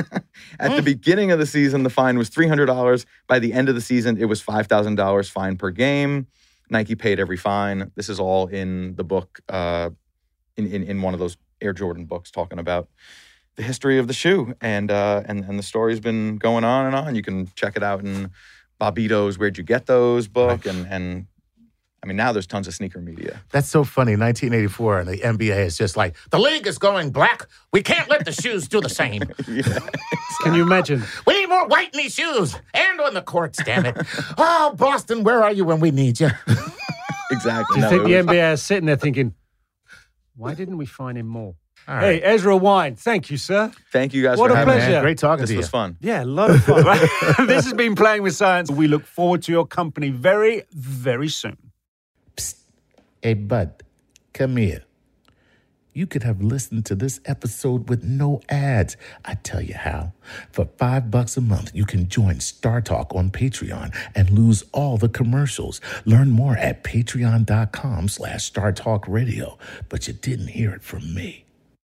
[0.59, 3.05] At the beginning of the season, the fine was $300.
[3.25, 6.27] By the end of the season, it was $5,000 fine per game.
[6.69, 7.91] Nike paid every fine.
[7.95, 9.89] This is all in the book, uh,
[10.57, 12.87] in, in, in one of those Air Jordan books, talking about
[13.55, 14.53] the history of the shoe.
[14.61, 17.15] And, uh, and, and the story's been going on and on.
[17.15, 18.31] You can check it out in
[18.79, 20.65] Bobbito's Where'd You Get Those book.
[20.65, 21.27] And, and
[22.01, 23.41] I mean, now there's tons of sneaker media.
[23.51, 24.13] That's so funny.
[24.15, 27.45] 1984, and the NBA is just like, the league is going black.
[27.73, 29.21] We can't let the shoes do the same.
[30.43, 31.03] Can you imagine?
[31.27, 33.97] We need more white in these shoes and on the courts, damn it.
[34.37, 36.29] Oh, Boston, where are you when we need you?
[37.31, 37.75] Exactly.
[37.75, 39.35] Do you No, think it the was- NBA is sitting there thinking,
[40.39, 41.55] why didn't we find him more?
[41.87, 42.21] All Hey.
[42.21, 43.71] Ezra Wine, thank you, sir.
[43.91, 44.95] Thank you guys What for a having pleasure.
[44.97, 45.01] me.
[45.01, 45.59] Great talking This to you.
[45.61, 45.97] This was fun.
[46.01, 46.83] Yeah, a lot of fun.
[46.83, 46.99] right?
[47.47, 48.69] this has been Playing with Science.
[48.71, 51.57] We look forward to your company very, very soon.
[52.37, 52.55] Psst.
[53.21, 53.83] Hey, bud,
[54.33, 54.83] come here.
[55.93, 58.95] You could have listened to this episode with no ads.
[59.25, 60.13] I tell you how.
[60.51, 65.09] For five bucks a month, you can join StarTalk on Patreon and lose all the
[65.09, 65.81] commercials.
[66.05, 68.73] Learn more at patreon.com slash Star
[69.07, 69.57] Radio.
[69.89, 71.45] But you didn't hear it from me.